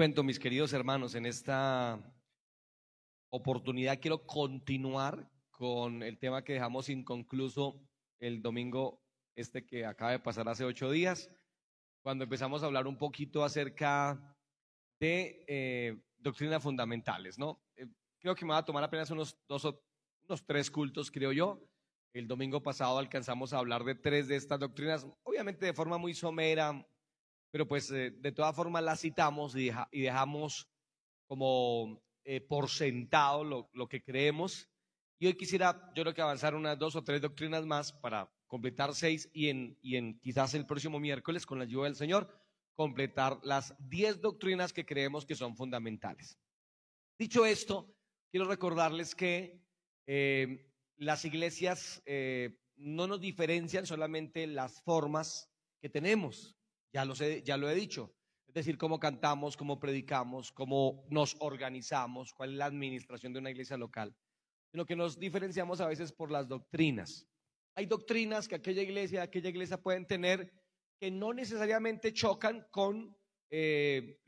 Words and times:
cuento, 0.00 0.22
mis 0.22 0.38
queridos 0.38 0.72
hermanos, 0.72 1.14
en 1.14 1.26
esta 1.26 2.00
oportunidad 3.28 4.00
quiero 4.00 4.24
continuar 4.24 5.30
con 5.50 6.02
el 6.02 6.18
tema 6.18 6.42
que 6.42 6.54
dejamos 6.54 6.88
inconcluso 6.88 7.86
el 8.18 8.40
domingo 8.40 9.04
este 9.36 9.66
que 9.66 9.84
acaba 9.84 10.12
de 10.12 10.18
pasar 10.18 10.48
hace 10.48 10.64
ocho 10.64 10.90
días, 10.90 11.30
cuando 12.02 12.24
empezamos 12.24 12.62
a 12.62 12.66
hablar 12.66 12.86
un 12.86 12.96
poquito 12.96 13.44
acerca 13.44 14.34
de 14.98 15.44
eh, 15.46 16.02
doctrinas 16.16 16.62
fundamentales, 16.62 17.38
¿no? 17.38 17.62
Eh, 17.76 17.86
creo 18.20 18.34
que 18.34 18.46
me 18.46 18.52
va 18.52 18.58
a 18.60 18.64
tomar 18.64 18.82
apenas 18.82 19.10
unos 19.10 19.36
dos 19.46 19.66
o 19.66 19.84
unos 20.26 20.46
tres 20.46 20.70
cultos, 20.70 21.10
creo 21.10 21.32
yo. 21.32 21.62
El 22.14 22.26
domingo 22.26 22.62
pasado 22.62 22.96
alcanzamos 22.96 23.52
a 23.52 23.58
hablar 23.58 23.84
de 23.84 23.96
tres 23.96 24.28
de 24.28 24.36
estas 24.36 24.60
doctrinas, 24.60 25.06
obviamente 25.24 25.66
de 25.66 25.74
forma 25.74 25.98
muy 25.98 26.14
somera, 26.14 26.86
pero 27.50 27.66
pues 27.66 27.90
eh, 27.90 28.10
de 28.10 28.32
todas 28.32 28.54
formas 28.54 28.82
las 28.82 29.00
citamos 29.00 29.56
y, 29.56 29.70
dejamos 29.92 30.68
como 31.26 32.02
eh, 32.24 32.40
por 32.40 32.68
sentado 32.68 33.44
lo, 33.44 33.88
que 33.88 34.02
creemos. 34.02 34.68
Y 35.18 35.26
hoy 35.26 35.34
quisiera, 35.34 35.92
yo 35.94 36.02
creo 36.02 36.14
que 36.14 36.22
avanzar 36.22 36.54
unas 36.54 36.78
dos 36.78 36.96
o 36.96 37.04
tres 37.04 37.20
doctrinas 37.20 37.66
más 37.66 37.92
para 37.92 38.30
completar 38.46 38.94
seis 38.94 39.28
y 39.32 39.48
en, 39.48 40.18
quizás 40.20 40.54
el 40.54 40.66
próximo 40.66 40.98
miércoles, 40.98 41.46
con 41.46 41.58
la 41.58 41.64
ayuda 41.64 41.84
del 41.84 41.96
Señor, 41.96 42.32
completar 42.74 43.38
las 43.42 43.74
diez 43.78 44.20
doctrinas 44.20 44.72
que 44.72 44.86
creemos 44.86 45.26
que 45.26 45.34
son 45.34 45.56
fundamentales. 45.56 46.38
Dicho 47.18 47.44
esto, 47.44 47.94
quiero 48.30 48.46
recordarles 48.46 49.14
que 49.14 49.62
eh, 50.06 50.72
las 50.96 51.24
iglesias 51.24 52.02
no 52.76 53.06
nos 53.06 53.20
diferencian 53.20 53.86
solamente 53.86 54.46
las 54.46 54.80
formas 54.82 55.50
que 55.80 55.90
tenemos. 55.90 56.59
Ya, 56.92 57.04
lo 57.04 57.70
he 57.70 57.74
dicho. 57.74 58.14
Es 58.48 58.54
decir, 58.54 58.76
cómo 58.76 58.98
cantamos, 58.98 59.56
cómo 59.56 59.78
predicamos, 59.78 60.50
cómo 60.50 61.06
nos 61.08 61.36
organizamos, 61.38 62.32
cuál 62.34 62.50
es 62.50 62.56
la 62.56 62.66
administración 62.66 63.32
de 63.32 63.38
una 63.38 63.50
iglesia 63.50 63.76
local. 63.76 64.14
Sino 64.72 64.84
que 64.84 64.96
nos 64.96 65.18
diferenciamos 65.18 65.80
a 65.80 65.86
veces 65.86 66.12
por 66.12 66.32
las 66.32 66.48
doctrinas. 66.48 67.28
Hay 67.76 67.86
doctrinas 67.86 68.48
que 68.48 68.56
aquella 68.56 68.82
iglesia, 68.82 69.22
aquella 69.22 69.50
iglesia 69.50 69.80
pueden 69.80 70.06
tener 70.06 70.52
que 70.98 71.10
no 71.10 71.32
necesariamente 71.32 72.12
chocan 72.12 72.66
con, 72.70 73.16
eh, 73.50 74.18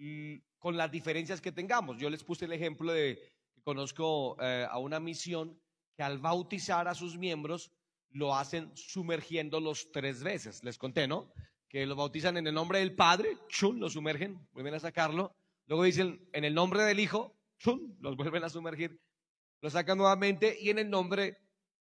con 0.58 0.76
las 0.76 0.90
diferencias 0.90 1.40
que 1.40 1.52
tengamos. 1.52 1.98
Yo 1.98 2.08
les 2.08 2.22
puse 2.22 2.44
el 2.44 2.52
ejemplo 2.52 2.92
de 2.92 3.18
que 3.52 3.62
conozco 3.62 4.36
eh, 4.40 4.66
a 4.70 4.78
una 4.78 5.00
misión 5.00 5.60
que 5.96 6.02
al 6.02 6.18
bautizar 6.18 6.86
a 6.86 6.94
sus 6.94 7.18
miembros 7.18 7.72
lo 8.10 8.34
hacen 8.36 8.70
sumergiéndolos 8.76 9.90
tres 9.92 10.22
veces. 10.22 10.62
Les 10.62 10.78
conté, 10.78 11.08
¿no? 11.08 11.32
Que 11.72 11.86
lo 11.86 11.96
bautizan 11.96 12.36
en 12.36 12.46
el 12.46 12.52
nombre 12.52 12.80
del 12.80 12.94
Padre, 12.94 13.38
chun, 13.48 13.80
lo 13.80 13.88
sumergen, 13.88 14.46
vuelven 14.52 14.74
a 14.74 14.78
sacarlo. 14.78 15.34
Luego 15.66 15.84
dicen 15.84 16.28
en 16.34 16.44
el 16.44 16.54
nombre 16.54 16.82
del 16.82 17.00
Hijo, 17.00 17.34
chun, 17.58 17.96
los 18.00 18.14
vuelven 18.18 18.44
a 18.44 18.50
sumergir, 18.50 19.00
lo 19.62 19.70
sacan 19.70 19.96
nuevamente 19.96 20.54
y 20.60 20.68
en 20.68 20.78
el 20.78 20.90
nombre 20.90 21.38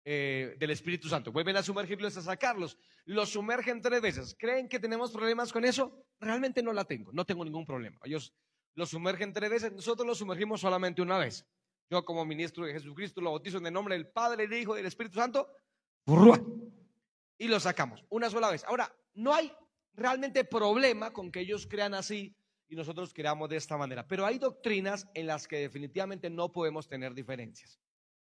eh, 0.05 0.55
del 0.57 0.71
Espíritu 0.71 1.09
Santo. 1.09 1.33
Vuelven 1.33 1.57
a 1.57 1.63
sumergirlos, 1.63 2.15
a 2.15 2.21
sacarlos. 2.21 2.77
Los 3.03 3.31
sumergen 3.31 3.81
tres 3.81 4.01
veces. 4.01 4.35
¿Creen 4.39 4.69
que 4.69 4.79
tenemos 4.79 5.11
problemas 5.11 5.51
con 5.51 5.65
eso? 5.65 6.05
Realmente 6.17 6.63
no 6.63 6.71
la 6.71 6.85
tengo, 6.85 7.11
no 7.11 7.25
tengo 7.25 7.43
ningún 7.43 7.65
problema. 7.65 7.99
Ellos 8.05 8.33
los 8.75 8.89
sumergen 8.89 9.33
tres 9.33 9.49
veces, 9.49 9.73
nosotros 9.73 10.07
los 10.07 10.17
sumergimos 10.17 10.61
solamente 10.61 11.01
una 11.01 11.17
vez. 11.17 11.45
Yo 11.89 12.05
como 12.05 12.25
ministro 12.25 12.65
de 12.65 12.71
Jesucristo 12.71 13.19
lo 13.19 13.31
bautizo 13.31 13.57
en 13.57 13.67
el 13.67 13.73
nombre 13.73 13.95
del 13.95 14.07
Padre, 14.07 14.47
del 14.47 14.61
Hijo 14.61 14.75
y 14.75 14.77
del 14.77 14.85
Espíritu 14.85 15.19
Santo. 15.19 15.49
Y 17.37 17.49
lo 17.49 17.59
sacamos 17.59 18.05
una 18.09 18.29
sola 18.29 18.49
vez. 18.49 18.63
Ahora, 18.63 18.89
no 19.15 19.33
hay 19.33 19.51
realmente 19.93 20.43
problema 20.43 21.11
con 21.11 21.31
que 21.31 21.41
ellos 21.41 21.67
crean 21.67 21.93
así 21.93 22.35
y 22.67 22.75
nosotros 22.75 23.13
creamos 23.13 23.49
de 23.49 23.57
esta 23.57 23.77
manera. 23.77 24.07
Pero 24.07 24.25
hay 24.25 24.39
doctrinas 24.39 25.07
en 25.13 25.27
las 25.27 25.47
que 25.47 25.57
definitivamente 25.57 26.29
no 26.29 26.51
podemos 26.51 26.87
tener 26.87 27.13
diferencias. 27.13 27.79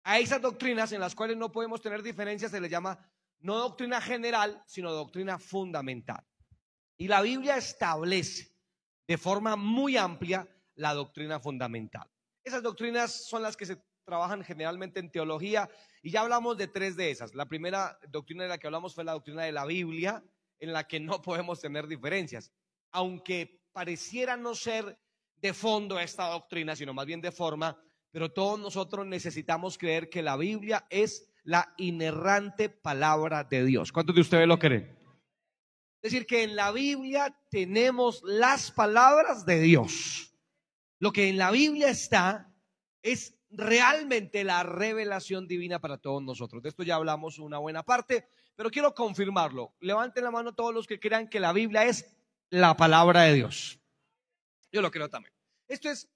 A 0.03 0.19
esas 0.19 0.41
doctrinas 0.41 0.91
en 0.91 0.99
las 0.99 1.13
cuales 1.13 1.37
no 1.37 1.51
podemos 1.51 1.81
tener 1.81 2.01
diferencias 2.01 2.51
se 2.51 2.59
les 2.59 2.71
llama 2.71 2.97
no 3.39 3.57
doctrina 3.57 4.01
general, 4.01 4.63
sino 4.65 4.91
doctrina 4.91 5.37
fundamental. 5.39 6.23
Y 6.97 7.07
la 7.07 7.21
Biblia 7.21 7.57
establece 7.57 8.55
de 9.07 9.17
forma 9.17 9.55
muy 9.55 9.97
amplia 9.97 10.47
la 10.75 10.93
doctrina 10.93 11.39
fundamental. 11.39 12.09
Esas 12.43 12.63
doctrinas 12.63 13.27
son 13.27 13.41
las 13.41 13.57
que 13.57 13.65
se 13.65 13.83
trabajan 14.05 14.43
generalmente 14.43 14.99
en 14.99 15.11
teología 15.11 15.69
y 16.01 16.11
ya 16.11 16.21
hablamos 16.21 16.57
de 16.57 16.67
tres 16.67 16.95
de 16.95 17.11
esas. 17.11 17.35
La 17.35 17.45
primera 17.45 17.99
doctrina 18.09 18.43
de 18.43 18.49
la 18.49 18.57
que 18.57 18.67
hablamos 18.67 18.95
fue 18.95 19.03
la 19.03 19.13
doctrina 19.13 19.43
de 19.43 19.51
la 19.51 19.65
Biblia, 19.65 20.23
en 20.61 20.71
la 20.71 20.87
que 20.87 20.99
no 20.99 21.21
podemos 21.21 21.59
tener 21.59 21.87
diferencias, 21.87 22.53
aunque 22.91 23.61
pareciera 23.73 24.37
no 24.37 24.55
ser 24.55 24.97
de 25.35 25.53
fondo 25.53 25.99
esta 25.99 26.29
doctrina, 26.29 26.75
sino 26.75 26.93
más 26.93 27.05
bien 27.05 27.19
de 27.19 27.31
forma, 27.31 27.77
pero 28.11 28.31
todos 28.31 28.59
nosotros 28.59 29.05
necesitamos 29.05 29.77
creer 29.77 30.09
que 30.09 30.21
la 30.21 30.37
Biblia 30.37 30.85
es 30.89 31.27
la 31.43 31.73
inerrante 31.77 32.69
palabra 32.69 33.43
de 33.43 33.65
Dios. 33.65 33.91
¿Cuántos 33.91 34.15
de 34.15 34.21
ustedes 34.21 34.47
lo 34.47 34.59
creen? 34.59 34.97
Es 36.01 36.11
decir, 36.11 36.27
que 36.27 36.43
en 36.43 36.55
la 36.55 36.71
Biblia 36.71 37.35
tenemos 37.49 38.21
las 38.23 38.71
palabras 38.71 39.45
de 39.45 39.61
Dios. 39.61 40.35
Lo 40.99 41.11
que 41.11 41.29
en 41.29 41.37
la 41.37 41.49
Biblia 41.49 41.89
está 41.89 42.53
es 43.01 43.35
realmente 43.51 44.43
la 44.43 44.63
revelación 44.63 45.47
divina 45.47 45.79
para 45.79 45.97
todos 45.97 46.23
nosotros. 46.23 46.63
De 46.63 46.69
esto 46.69 46.83
ya 46.83 46.95
hablamos 46.95 47.39
una 47.39 47.57
buena 47.57 47.83
parte, 47.83 48.27
pero 48.55 48.69
quiero 48.69 48.93
confirmarlo. 48.93 49.73
Levanten 49.79 50.23
la 50.23 50.31
mano 50.31 50.53
todos 50.53 50.73
los 50.73 50.87
que 50.87 50.99
crean 50.99 51.27
que 51.27 51.39
la 51.39 51.53
Biblia 51.53 51.85
es 51.85 52.15
la 52.49 52.75
palabra 52.75 53.23
de 53.23 53.33
Dios. 53.35 53.79
Yo 54.71 54.81
lo 54.81 54.91
creo 54.91 55.09
también. 55.09 55.33
Esto 55.67 55.89
es 55.89 56.09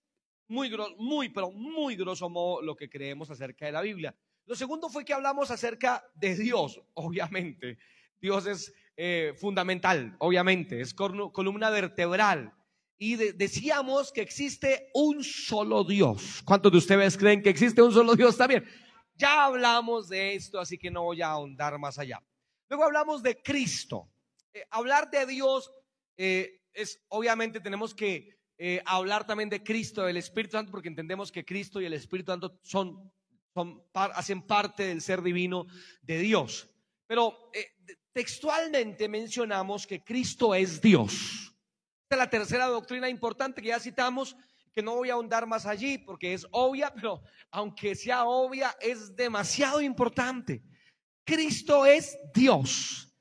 muy, 0.47 0.71
muy, 0.97 1.29
pero 1.29 1.51
muy 1.51 1.95
grosso 1.95 2.29
modo 2.29 2.61
lo 2.61 2.75
que 2.75 2.89
creemos 2.89 3.29
acerca 3.29 3.65
de 3.65 3.71
la 3.71 3.81
Biblia. 3.81 4.15
Lo 4.45 4.55
segundo 4.55 4.89
fue 4.89 5.03
que 5.03 5.13
hablamos 5.13 5.49
acerca 5.49 6.05
de 6.13 6.35
Dios, 6.35 6.81
obviamente. 6.93 7.77
Dios 8.21 8.45
es 8.45 8.73
eh, 8.95 9.33
fundamental, 9.37 10.15
obviamente, 10.19 10.81
es 10.81 10.93
columna 10.93 11.69
vertebral. 11.69 12.53
Y 12.97 13.15
decíamos 13.15 14.11
que 14.11 14.21
existe 14.21 14.89
un 14.93 15.23
solo 15.23 15.83
Dios. 15.83 16.41
¿Cuántos 16.45 16.71
de 16.71 16.77
ustedes 16.77 17.17
creen 17.17 17.41
que 17.41 17.49
existe 17.49 17.81
un 17.81 17.91
solo 17.91 18.15
Dios 18.15 18.37
también? 18.37 18.65
Ya 19.15 19.45
hablamos 19.45 20.07
de 20.07 20.35
esto, 20.35 20.59
así 20.59 20.77
que 20.77 20.91
no 20.91 21.03
voy 21.03 21.21
a 21.21 21.31
ahondar 21.31 21.77
más 21.77 21.99
allá. 21.99 22.21
Luego 22.69 22.85
hablamos 22.85 23.21
de 23.21 23.41
Cristo. 23.41 24.09
Eh, 24.53 24.65
hablar 24.69 25.09
de 25.09 25.25
Dios 25.25 25.71
eh, 26.17 26.61
es, 26.73 27.01
obviamente, 27.09 27.59
tenemos 27.59 27.93
que 27.93 28.29
eh, 28.57 28.81
hablar 28.85 29.25
también 29.27 29.49
de 29.49 29.63
Cristo, 29.63 30.03
del 30.03 30.17
Espíritu 30.17 30.53
Santo, 30.53 30.71
porque 30.71 30.87
entendemos 30.87 31.31
que 31.31 31.43
Cristo 31.43 31.81
y 31.81 31.85
el 31.85 31.93
Espíritu 31.93 32.31
Santo 32.31 32.59
son, 32.63 33.11
son 33.53 33.83
hacen 33.93 34.41
parte 34.41 34.83
del 34.87 35.01
ser 35.01 35.21
divino 35.21 35.67
de 36.01 36.19
Dios. 36.19 36.69
Pero 37.07 37.51
textualmente 38.13 39.07
mencionamos 39.09 39.85
que 39.85 40.03
Cristo 40.03 40.55
es 40.55 40.81
Dios. 40.81 41.44
Es 42.09 42.17
la 42.17 42.29
tercera 42.29 42.67
doctrina 42.67 43.09
importante 43.09 43.61
que 43.61 43.69
ya 43.69 43.79
citamos 43.79 44.35
que 44.73 44.83
no 44.83 44.95
voy 44.95 45.09
a 45.09 45.13
ahondar 45.13 45.47
más 45.47 45.65
allí 45.65 45.97
porque 45.97 46.33
es 46.33 46.45
obvia, 46.51 46.93
pero 46.93 47.23
aunque 47.49 47.95
sea 47.95 48.25
obvia, 48.25 48.75
es 48.81 49.15
demasiado 49.15 49.81
importante. 49.81 50.61
Cristo 51.23 51.85
es 51.85 52.17
Dios. 52.33 53.11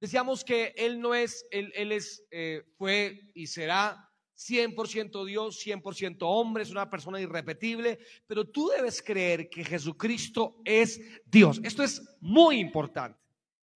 Decíamos 0.00 0.44
que 0.44 0.72
Él 0.76 1.00
no 1.00 1.14
es, 1.14 1.46
Él, 1.50 1.92
es, 1.92 2.24
eh, 2.30 2.64
fue 2.78 3.30
y 3.34 3.46
será 3.46 4.08
100% 4.36 5.24
Dios, 5.26 5.64
100% 5.64 6.16
hombre, 6.20 6.62
es 6.62 6.70
una 6.70 6.88
persona 6.88 7.20
irrepetible, 7.20 7.98
pero 8.26 8.48
tú 8.48 8.68
debes 8.68 9.02
creer 9.02 9.48
que 9.48 9.64
Jesucristo 9.64 10.60
es 10.64 11.00
Dios. 11.24 11.60
Esto 11.62 11.82
es 11.82 12.02
muy 12.20 12.58
importante. 12.58 13.18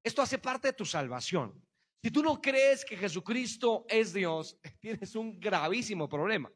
Esto 0.02 0.23
hace 0.23 0.38
parte 0.38 0.69
de 0.69 0.75
tu 0.75 0.85
salvación. 0.85 1.61
Si 2.03 2.11
tú 2.11 2.23
no 2.23 2.41
crees 2.41 2.85
que 2.85 2.97
Jesucristo 2.97 3.85
es 3.89 4.13
Dios, 4.13 4.59
tienes 4.81 5.15
un 5.15 5.39
gravísimo 5.41 6.09
problema. 6.09 6.51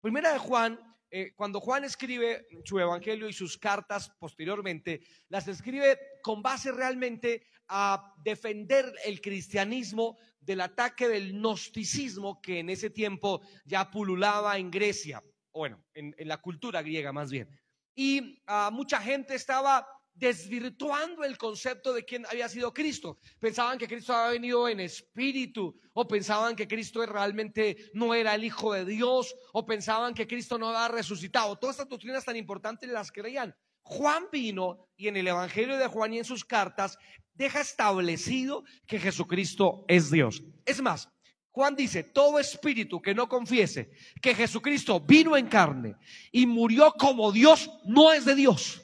Primera 0.00 0.32
de 0.32 0.38
Juan, 0.38 0.78
eh, 1.10 1.32
cuando 1.34 1.60
Juan 1.60 1.84
escribe 1.84 2.46
su 2.64 2.78
evangelio 2.78 3.28
y 3.28 3.32
sus 3.32 3.56
cartas 3.56 4.10
posteriormente, 4.18 5.00
las 5.28 5.46
escribe 5.48 5.98
con 6.22 6.42
base 6.42 6.72
realmente 6.72 7.46
a 7.68 8.14
defender 8.22 8.92
el 9.04 9.20
cristianismo 9.20 10.16
del 10.40 10.60
ataque 10.60 11.08
del 11.08 11.32
gnosticismo 11.32 12.40
que 12.40 12.60
en 12.60 12.70
ese 12.70 12.90
tiempo 12.90 13.40
ya 13.64 13.90
pululaba 13.90 14.58
en 14.58 14.70
Grecia, 14.70 15.22
bueno, 15.52 15.84
en, 15.94 16.14
la 16.18 16.40
cultura 16.40 16.82
griega 16.82 17.12
más 17.12 17.30
bien. 17.30 17.48
Y 17.94 18.42
ah, 18.46 18.70
mucha 18.72 19.00
gente 19.00 19.34
estaba 19.34 19.86
desvirtuando 20.16 21.24
el 21.24 21.36
concepto 21.38 21.92
de 21.92 22.04
quién 22.04 22.26
había 22.26 22.48
sido 22.48 22.72
Cristo. 22.72 23.18
Pensaban 23.38 23.78
que 23.78 23.86
Cristo 23.86 24.14
había 24.14 24.32
venido 24.32 24.68
en 24.68 24.80
espíritu, 24.80 25.78
o 25.92 26.08
pensaban 26.08 26.56
que 26.56 26.66
Cristo 26.66 27.04
realmente 27.04 27.90
no 27.92 28.14
era 28.14 28.34
el 28.34 28.44
Hijo 28.44 28.72
de 28.72 28.84
Dios, 28.84 29.34
o 29.52 29.66
pensaban 29.66 30.14
que 30.14 30.26
Cristo 30.26 30.58
no 30.58 30.68
había 30.68 30.88
resucitado. 30.88 31.56
Todas 31.56 31.76
estas 31.76 31.88
doctrinas 31.88 32.24
tan 32.24 32.36
importantes 32.36 32.88
las 32.88 33.12
creían. 33.12 33.54
Juan 33.82 34.24
vino 34.32 34.88
y 34.96 35.08
en 35.08 35.16
el 35.16 35.28
Evangelio 35.28 35.76
de 35.76 35.86
Juan 35.86 36.14
y 36.14 36.18
en 36.18 36.24
sus 36.24 36.44
cartas 36.44 36.98
deja 37.34 37.60
establecido 37.60 38.64
que 38.86 38.98
Jesucristo 38.98 39.84
es 39.86 40.10
Dios. 40.10 40.42
Es 40.64 40.82
más, 40.82 41.08
Juan 41.52 41.76
dice, 41.76 42.02
todo 42.02 42.38
espíritu 42.38 43.00
que 43.00 43.14
no 43.14 43.28
confiese 43.28 43.90
que 44.20 44.34
Jesucristo 44.34 45.00
vino 45.00 45.36
en 45.36 45.46
carne 45.46 45.94
y 46.32 46.46
murió 46.46 46.92
como 46.98 47.32
Dios, 47.32 47.70
no 47.84 48.12
es 48.12 48.24
de 48.24 48.34
Dios. 48.34 48.82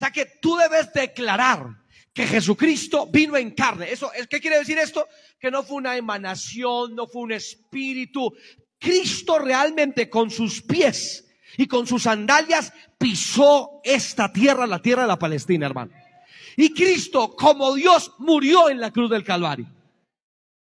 O 0.00 0.04
sea 0.04 0.12
que 0.12 0.26
tú 0.40 0.56
debes 0.56 0.92
declarar 0.92 1.66
que 2.14 2.24
Jesucristo 2.24 3.06
vino 3.06 3.36
en 3.36 3.50
carne. 3.50 3.90
Eso, 3.90 4.10
¿Qué 4.30 4.40
quiere 4.40 4.58
decir 4.58 4.78
esto? 4.78 5.06
Que 5.40 5.50
no 5.50 5.64
fue 5.64 5.78
una 5.78 5.96
emanación, 5.96 6.94
no 6.94 7.08
fue 7.08 7.22
un 7.22 7.32
espíritu. 7.32 8.32
Cristo 8.78 9.40
realmente 9.40 10.08
con 10.08 10.30
sus 10.30 10.62
pies 10.62 11.26
y 11.56 11.66
con 11.66 11.86
sus 11.86 12.04
sandalias 12.04 12.72
pisó 12.96 13.80
esta 13.82 14.32
tierra, 14.32 14.68
la 14.68 14.80
tierra 14.80 15.02
de 15.02 15.08
la 15.08 15.18
Palestina, 15.18 15.66
hermano. 15.66 15.92
Y 16.56 16.72
Cristo, 16.72 17.34
como 17.34 17.74
Dios, 17.74 18.12
murió 18.18 18.68
en 18.68 18.80
la 18.80 18.92
cruz 18.92 19.10
del 19.10 19.24
Calvario. 19.24 19.66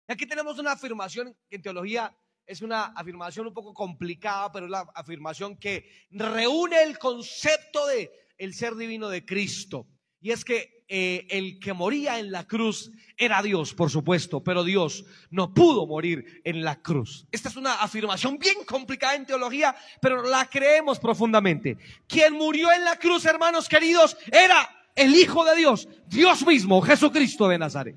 Aquí 0.07 0.25
tenemos 0.25 0.59
una 0.59 0.73
afirmación 0.73 1.35
que 1.49 1.57
en 1.57 1.61
teología 1.61 2.15
es 2.45 2.61
una 2.61 2.85
afirmación 2.87 3.47
un 3.47 3.53
poco 3.53 3.73
complicada, 3.73 4.51
pero 4.51 4.65
es 4.65 4.71
la 4.71 4.87
afirmación 4.93 5.57
que 5.57 5.89
reúne 6.11 6.83
el 6.83 6.99
concepto 6.99 7.87
de 7.87 8.11
el 8.37 8.53
ser 8.53 8.75
divino 8.75 9.09
de 9.09 9.25
Cristo. 9.25 9.87
Y 10.21 10.31
es 10.31 10.43
que 10.43 10.83
eh, 10.87 11.25
el 11.29 11.59
que 11.59 11.73
moría 11.73 12.19
en 12.19 12.31
la 12.31 12.45
cruz 12.45 12.91
era 13.17 13.41
Dios, 13.41 13.73
por 13.73 13.89
supuesto, 13.89 14.43
pero 14.43 14.63
Dios 14.63 15.05
no 15.31 15.53
pudo 15.53 15.87
morir 15.87 16.41
en 16.43 16.63
la 16.63 16.81
cruz. 16.81 17.25
Esta 17.31 17.49
es 17.49 17.55
una 17.55 17.75
afirmación 17.81 18.37
bien 18.37 18.63
complicada 18.65 19.15
en 19.15 19.25
teología, 19.25 19.75
pero 19.99 20.21
la 20.23 20.47
creemos 20.47 20.99
profundamente. 20.99 21.77
Quien 22.07 22.33
murió 22.33 22.71
en 22.71 22.85
la 22.85 22.97
cruz, 22.97 23.25
hermanos 23.25 23.67
queridos, 23.67 24.15
era 24.31 24.69
el 24.95 25.15
Hijo 25.15 25.43
de 25.45 25.55
Dios, 25.55 25.87
Dios 26.07 26.45
mismo, 26.45 26.81
Jesucristo 26.81 27.47
de 27.47 27.57
Nazaret. 27.57 27.95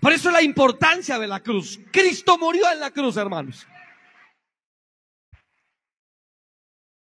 Por 0.00 0.12
eso 0.12 0.30
la 0.30 0.42
importancia 0.42 1.18
de 1.18 1.26
la 1.26 1.40
cruz. 1.40 1.80
Cristo 1.92 2.38
murió 2.38 2.70
en 2.72 2.80
la 2.80 2.90
cruz, 2.90 3.16
hermanos. 3.16 3.66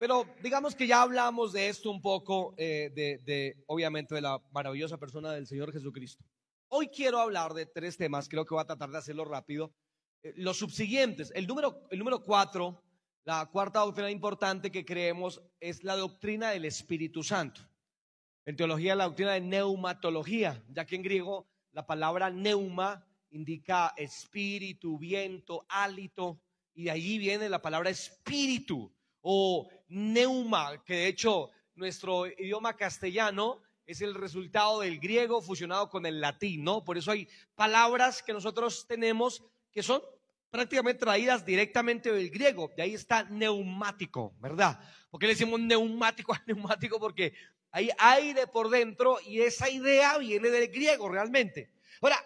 Pero 0.04 0.26
digamos 0.42 0.74
que 0.74 0.86
ya 0.86 1.00
hablamos 1.00 1.54
de 1.54 1.66
esto 1.70 1.90
un 1.90 2.02
poco, 2.02 2.52
eh, 2.58 2.90
de, 2.94 3.64
obviamente 3.68 4.14
de 4.14 4.20
la 4.20 4.38
maravillosa 4.52 4.98
persona 4.98 5.32
del 5.32 5.46
Señor 5.46 5.72
Jesucristo. 5.72 6.22
Hoy 6.68 6.88
quiero 6.88 7.18
hablar 7.20 7.54
de 7.54 7.64
tres 7.64 7.96
temas, 7.96 8.28
creo 8.28 8.44
que 8.44 8.52
voy 8.52 8.60
a 8.60 8.66
tratar 8.66 8.90
de 8.90 8.98
hacerlo 8.98 9.24
rápido. 9.24 9.72
Eh, 10.22 10.34
los 10.36 10.58
subsiguientes, 10.58 11.32
el 11.34 11.46
número, 11.46 11.86
el 11.90 11.98
número 11.98 12.22
cuatro, 12.22 12.82
la 13.24 13.46
cuarta 13.46 13.80
doctrina 13.80 14.10
importante 14.10 14.70
que 14.70 14.84
creemos 14.84 15.40
es 15.58 15.82
la 15.84 15.96
doctrina 15.96 16.50
del 16.50 16.66
Espíritu 16.66 17.22
Santo. 17.22 17.62
En 18.44 18.56
teología, 18.56 18.94
la 18.94 19.04
doctrina 19.04 19.32
de 19.32 19.40
neumatología, 19.40 20.62
ya 20.68 20.84
que 20.84 20.96
en 20.96 21.02
griego 21.02 21.48
la 21.72 21.86
palabra 21.86 22.28
neuma 22.28 23.06
indica 23.30 23.94
espíritu, 23.96 24.98
viento, 24.98 25.64
hálito, 25.66 26.42
y 26.74 26.84
de 26.84 26.90
allí 26.90 27.16
viene 27.16 27.48
la 27.48 27.62
palabra 27.62 27.88
espíritu 27.88 28.92
o 29.26 29.66
neuma, 29.88 30.84
que 30.84 30.94
de 30.94 31.06
hecho 31.08 31.50
nuestro 31.74 32.26
idioma 32.26 32.76
castellano 32.76 33.62
es 33.86 34.02
el 34.02 34.14
resultado 34.14 34.80
del 34.80 35.00
griego 35.00 35.40
fusionado 35.40 35.88
con 35.88 36.04
el 36.04 36.20
latín, 36.20 36.62
¿no? 36.62 36.84
Por 36.84 36.98
eso 36.98 37.10
hay 37.10 37.26
palabras 37.54 38.22
que 38.22 38.34
nosotros 38.34 38.86
tenemos 38.86 39.42
que 39.72 39.82
son 39.82 40.02
prácticamente 40.50 41.00
traídas 41.00 41.44
directamente 41.44 42.12
del 42.12 42.30
griego. 42.30 42.70
De 42.76 42.82
ahí 42.82 42.94
está 42.94 43.24
neumático, 43.24 44.34
¿verdad? 44.40 44.78
porque 45.10 45.28
le 45.28 45.34
decimos 45.34 45.60
neumático 45.60 46.34
a 46.34 46.42
neumático? 46.46 46.98
Porque 46.98 47.34
hay 47.70 47.88
aire 47.98 48.46
por 48.48 48.68
dentro 48.68 49.18
y 49.24 49.40
esa 49.40 49.70
idea 49.70 50.18
viene 50.18 50.50
del 50.50 50.68
griego 50.68 51.08
realmente. 51.08 51.70
Ahora, 52.02 52.16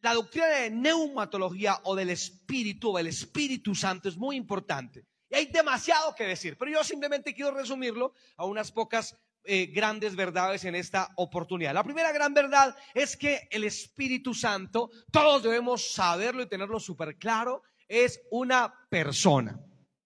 la 0.00 0.14
doctrina 0.14 0.46
de 0.46 0.70
neumatología 0.70 1.78
o 1.84 1.94
del 1.94 2.08
Espíritu 2.08 2.90
o 2.90 2.96
del 2.96 3.08
Espíritu 3.08 3.74
Santo 3.74 4.08
es 4.08 4.16
muy 4.16 4.36
importante. 4.36 5.04
Y 5.30 5.36
hay 5.36 5.46
demasiado 5.46 6.14
que 6.14 6.24
decir, 6.24 6.58
pero 6.58 6.72
yo 6.72 6.82
simplemente 6.82 7.32
quiero 7.32 7.52
resumirlo 7.52 8.12
a 8.36 8.44
unas 8.44 8.72
pocas 8.72 9.16
eh, 9.44 9.66
grandes 9.66 10.16
verdades 10.16 10.64
en 10.64 10.74
esta 10.74 11.08
oportunidad. 11.16 11.72
La 11.72 11.84
primera 11.84 12.10
gran 12.12 12.34
verdad 12.34 12.76
es 12.94 13.16
que 13.16 13.48
el 13.50 13.64
Espíritu 13.64 14.34
Santo, 14.34 14.90
todos 15.12 15.44
debemos 15.44 15.92
saberlo 15.92 16.42
y 16.42 16.48
tenerlo 16.48 16.80
súper 16.80 17.16
claro, 17.16 17.62
es 17.88 18.20
una 18.30 18.74
persona, 18.90 19.58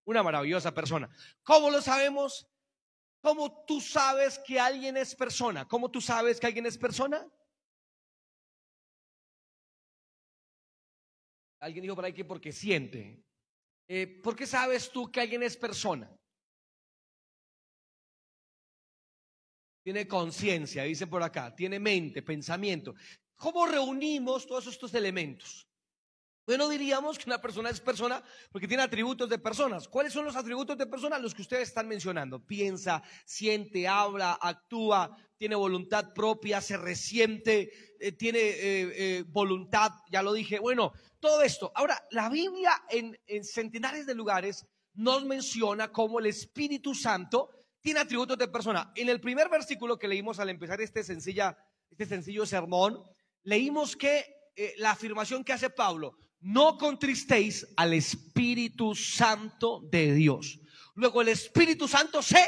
una 0.05 0.23
maravillosa 0.23 0.73
persona. 0.73 1.09
¿Cómo 1.43 1.71
lo 1.71 1.81
sabemos? 1.81 2.47
¿Cómo 3.23 3.65
tú 3.65 3.81
sabes 3.81 4.39
que 4.39 4.61
alguien 4.61 4.99
es 4.99 5.15
persona? 5.17 5.67
¿Cómo 5.67 5.91
tú 5.91 6.03
sabes 6.03 6.39
que 6.39 6.47
alguien 6.47 6.67
es 6.67 6.77
persona? 6.77 7.27
Alguien 11.61 11.83
dijo 11.83 11.97
por 11.97 12.05
ahí 12.05 12.13
que 12.13 12.27
porque 12.27 12.53
siente. 12.53 13.25
Eh, 13.89 14.21
¿Por 14.23 14.35
qué 14.35 14.47
sabes 14.47 14.91
tú 14.91 15.11
que 15.11 15.21
alguien 15.21 15.43
es 15.43 15.57
persona? 15.57 16.11
Tiene 19.83 20.09
conciencia, 20.09 20.85
dice 20.85 21.07
por 21.07 21.23
acá, 21.23 21.55
tiene 21.55 21.79
mente, 21.79 22.23
pensamiento. 22.23 22.95
¿Cómo 23.37 23.67
reunimos 23.67 24.47
todos 24.47 24.67
estos 24.67 24.95
elementos? 24.95 25.69
Bueno, 26.47 26.69
diríamos 26.69 27.19
que 27.19 27.29
una 27.29 27.41
persona 27.41 27.71
es 27.71 27.81
persona 27.81 28.23
porque 28.53 28.69
tiene 28.69 28.83
atributos 28.83 29.29
de 29.31 29.39
personas. 29.39 29.89
¿Cuáles 29.89 30.13
son 30.13 30.27
los 30.27 30.37
atributos 30.37 30.77
de 30.77 30.87
personas? 30.87 31.21
Los 31.23 31.35
que 31.35 31.43
ustedes 31.43 31.69
están 31.69 31.89
mencionando. 31.89 32.45
Piensa, 32.45 33.03
siente, 33.25 33.89
habla, 33.89 34.39
actúa, 34.41 35.17
tiene 35.39 35.55
voluntad 35.55 36.13
propia, 36.13 36.61
se 36.61 36.77
resiente, 36.77 37.71
eh, 37.99 38.13
tiene 38.13 38.41
eh, 38.43 39.25
voluntad, 39.27 39.93
ya 40.11 40.23
lo 40.23 40.35
dije. 40.35 40.59
Bueno, 40.59 40.93
todo 41.25 41.41
esto. 41.41 41.73
Ahora, 41.75 42.07
la 42.11 42.29
Biblia 42.29 42.85
en, 42.91 43.19
en 43.27 43.45
centenares 43.45 44.05
de 44.05 44.15
lugares 44.15 44.67
nos 44.93 45.25
menciona 45.25 45.91
cómo 45.91 46.19
el 46.19 46.27
Espíritu 46.27 46.95
Santo 46.95 47.49
tiene 47.81 48.01
atributos 48.01 48.37
de 48.37 48.49
persona. 48.49 48.93
En 48.95 49.09
el 49.09 49.23
primer 49.23 49.49
versículo 49.49 49.99
que 49.99 50.07
leímos 50.07 50.39
al 50.39 50.51
empezar 50.51 50.83
este, 50.83 51.03
sencilla, 51.03 51.57
este 51.91 52.05
sencillo 52.05 52.45
sermón, 52.45 53.03
leímos 53.43 53.97
que 53.97 54.35
la 54.77 54.91
afirmación 54.91 55.43
que 55.43 55.55
hace 55.55 55.71
Pablo, 55.71 56.19
no 56.41 56.77
contristéis 56.77 57.67
al 57.77 57.95
Espíritu 57.95 58.95
Santo 58.95 59.81
de 59.91 60.13
Dios. 60.13 60.61
Luego 60.95 61.23
el 61.23 61.29
Espíritu 61.29 61.89
Santo 61.89 62.23
se 62.23 62.45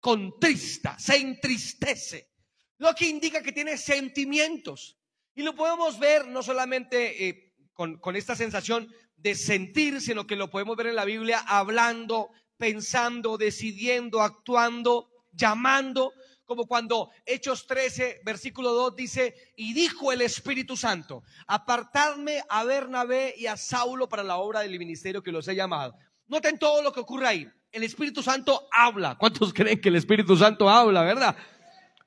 contrista, 0.00 0.98
se 0.98 1.16
entristece, 1.16 2.30
lo 2.78 2.94
que 2.94 3.06
indica 3.06 3.42
que 3.42 3.52
tiene 3.52 3.76
sentimientos. 3.76 4.98
Y 5.34 5.42
lo 5.42 5.54
podemos 5.54 5.98
ver 5.98 6.26
no 6.26 6.42
solamente 6.42 7.28
eh, 7.28 7.47
con, 7.78 8.16
esta 8.16 8.34
sensación 8.34 8.92
de 9.16 9.36
sentir, 9.36 10.00
sino 10.00 10.26
que 10.26 10.34
lo 10.34 10.50
podemos 10.50 10.76
ver 10.76 10.88
en 10.88 10.96
la 10.96 11.04
Biblia 11.04 11.38
hablando, 11.46 12.30
pensando, 12.56 13.38
decidiendo, 13.38 14.20
actuando, 14.20 15.08
llamando 15.30 16.12
como 16.44 16.66
cuando 16.66 17.10
Hechos 17.24 17.66
13, 17.66 18.22
versículo 18.24 18.72
2 18.72 18.96
dice, 18.96 19.34
y 19.54 19.74
dijo 19.74 20.10
el 20.12 20.22
Espíritu 20.22 20.76
Santo, 20.76 21.22
apartadme 21.46 22.42
a 22.48 22.64
Bernabé 22.64 23.34
y 23.36 23.46
a 23.46 23.56
Saulo 23.56 24.08
para 24.08 24.24
la 24.24 24.38
obra 24.38 24.60
del 24.60 24.76
ministerio 24.78 25.22
que 25.22 25.30
los 25.30 25.46
he 25.46 25.54
llamado. 25.54 25.94
Noten 26.26 26.58
todo 26.58 26.82
lo 26.82 26.90
que 26.90 27.00
ocurre 27.00 27.28
ahí. 27.28 27.48
El 27.70 27.84
Espíritu 27.84 28.22
Santo 28.22 28.66
habla. 28.72 29.16
¿Cuántos 29.18 29.52
creen 29.52 29.80
que 29.80 29.90
el 29.90 29.96
Espíritu 29.96 30.36
Santo 30.36 30.68
habla, 30.68 31.02
verdad? 31.02 31.36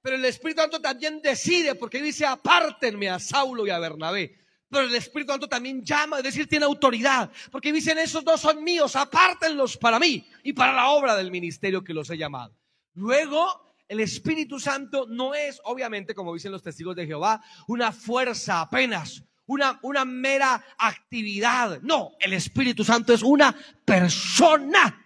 Pero 0.02 0.16
el 0.16 0.26
Espíritu 0.26 0.62
Santo 0.62 0.82
también 0.82 1.22
decide, 1.22 1.76
porque 1.76 2.02
dice, 2.02 2.26
apártenme 2.26 3.10
a 3.10 3.20
Saulo 3.20 3.66
y 3.68 3.70
a 3.70 3.80
Bernabé. 3.80 4.41
Pero 4.72 4.86
el 4.86 4.96
Espíritu 4.96 5.34
Santo 5.34 5.50
también 5.50 5.84
llama, 5.84 6.20
es 6.20 6.24
decir, 6.24 6.48
tiene 6.48 6.64
autoridad, 6.64 7.30
porque 7.52 7.74
dicen, 7.74 7.98
esos 7.98 8.24
dos 8.24 8.40
son 8.40 8.64
míos, 8.64 8.96
apártenlos 8.96 9.76
para 9.76 10.00
mí 10.00 10.26
y 10.44 10.54
para 10.54 10.72
la 10.72 10.90
obra 10.92 11.18
del 11.18 11.30
ministerio 11.30 11.84
que 11.84 11.94
los 11.94 12.10
he 12.10 12.18
llamado. 12.18 12.56
Luego, 12.94 13.76
el 13.90 14.00
Espíritu 14.00 14.62
Santo 14.62 15.06
no 15.10 15.36
es, 15.36 15.60
obviamente, 15.66 16.16
como 16.16 16.34
dicen 16.34 16.54
los 16.54 16.64
testigos 16.64 16.96
de 16.96 17.06
Jehová, 17.06 17.44
una 17.68 17.92
fuerza 17.92 18.62
apenas, 18.62 19.22
una, 19.46 19.78
una 19.82 20.06
mera 20.06 20.64
actividad. 20.78 21.82
No, 21.82 22.12
el 22.22 22.32
Espíritu 22.32 22.86
Santo 22.86 23.14
es 23.14 23.24
una 23.24 23.54
persona, 23.84 25.06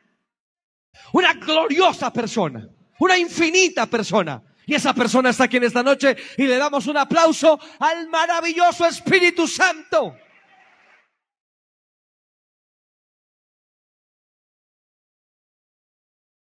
una 1.11 1.33
gloriosa 1.33 2.13
persona, 2.13 2.69
una 2.99 3.17
infinita 3.17 3.87
persona. 3.87 4.43
Y 4.65 4.73
esa 4.73 4.93
persona 4.93 5.29
está 5.29 5.45
aquí 5.45 5.57
en 5.57 5.65
esta 5.65 5.83
noche 5.83 6.15
y 6.37 6.43
le 6.43 6.57
damos 6.57 6.87
un 6.87 6.97
aplauso 6.97 7.59
al 7.79 8.07
maravilloso 8.09 8.85
Espíritu 8.85 9.47
Santo. 9.47 10.17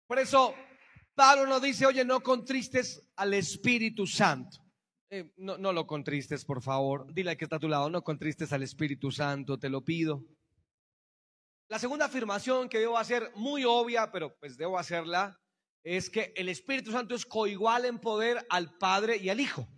Por 0.06 0.18
eso 0.18 0.54
Pablo 1.14 1.46
nos 1.46 1.62
dice, 1.62 1.86
oye, 1.86 2.04
no 2.04 2.20
contristes 2.20 3.02
al 3.16 3.34
Espíritu 3.34 4.06
Santo. 4.06 4.58
Eh, 5.10 5.32
no, 5.36 5.58
no 5.58 5.72
lo 5.72 5.86
contristes, 5.86 6.44
por 6.44 6.62
favor. 6.62 7.12
Dile 7.12 7.36
que 7.36 7.44
está 7.44 7.56
a 7.56 7.60
tu 7.60 7.68
lado, 7.68 7.88
no 7.88 8.02
contristes 8.02 8.52
al 8.52 8.62
Espíritu 8.62 9.10
Santo, 9.10 9.58
te 9.58 9.68
lo 9.68 9.84
pido. 9.84 10.24
La 11.68 11.78
segunda 11.78 12.06
afirmación 12.06 12.68
que 12.68 12.78
debo 12.78 12.98
hacer, 12.98 13.32
muy 13.34 13.64
obvia, 13.64 14.10
pero 14.12 14.36
pues 14.38 14.56
debo 14.56 14.78
hacerla, 14.78 15.40
es 15.84 16.08
que 16.08 16.32
el 16.34 16.48
Espíritu 16.48 16.90
Santo 16.90 17.14
es 17.14 17.26
coigual 17.26 17.84
en 17.84 18.00
poder 18.00 18.44
al 18.48 18.76
Padre 18.78 19.18
y 19.18 19.28
al 19.28 19.38
Hijo. 19.38 19.68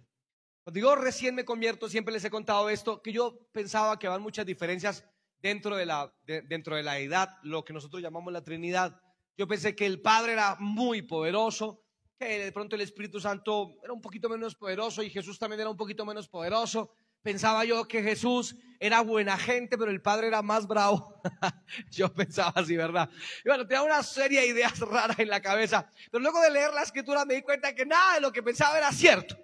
Cuando 0.62 0.80
yo 0.80 0.96
recién 0.96 1.34
me 1.34 1.44
convierto, 1.44 1.88
siempre 1.88 2.14
les 2.14 2.25
he 2.25 2.30
contado 2.30 2.70
esto, 2.70 3.02
que 3.02 3.12
yo 3.12 3.38
pensaba 3.52 3.98
que 3.98 4.08
van 4.08 4.22
muchas 4.22 4.46
diferencias 4.46 5.04
dentro 5.38 5.76
de 5.76 5.86
la, 5.86 6.12
dentro 6.25 6.76
de 6.76 6.82
la 6.82 6.98
edad, 6.98 7.30
lo 7.42 7.64
que 7.64 7.72
nosotros 7.72 8.02
llamamos 8.02 8.32
la 8.32 8.42
Trinidad. 8.42 9.00
Yo 9.36 9.46
pensé 9.46 9.76
que 9.76 9.86
el 9.86 10.00
Padre 10.00 10.32
era 10.32 10.56
muy 10.58 11.02
poderoso, 11.02 11.84
que 12.18 12.44
de 12.44 12.52
pronto 12.52 12.75
el 12.75 12.82
Espíritu 12.82 13.20
Santo 13.20 13.76
era 13.82 13.92
un 13.92 14.00
poquito 14.00 14.28
menos 14.28 14.54
poderoso 14.54 15.02
y 15.02 15.10
Jesús 15.10 15.38
también 15.38 15.60
era 15.60 15.70
un 15.70 15.76
poquito 15.76 16.04
menos 16.04 16.28
poderoso. 16.28 16.94
Pensaba 17.26 17.64
yo 17.64 17.88
que 17.88 18.04
Jesús 18.04 18.54
era 18.78 19.00
buena 19.00 19.37
gente, 19.37 19.76
pero 19.76 19.90
el 19.90 20.00
Padre 20.00 20.28
era 20.28 20.42
más 20.42 20.64
bravo. 20.64 21.21
yo 21.90 22.14
pensaba 22.14 22.52
así, 22.54 22.76
¿verdad? 22.76 23.11
Y 23.45 23.49
bueno, 23.49 23.66
tenía 23.66 23.83
una 23.83 24.00
serie 24.04 24.42
de 24.42 24.47
ideas 24.47 24.78
raras 24.78 25.18
en 25.18 25.28
la 25.28 25.42
cabeza, 25.42 25.90
pero 26.12 26.23
luego 26.23 26.40
de 26.40 26.50
leer 26.50 26.73
la 26.73 26.83
escritura 26.85 27.25
me 27.25 27.35
di 27.35 27.42
cuenta 27.42 27.75
que 27.75 27.85
nada 27.85 28.14
de 28.14 28.21
lo 28.21 28.30
que 28.30 28.45
pensaba 28.45 28.78
era 28.78 28.92
cierto. 28.92 29.37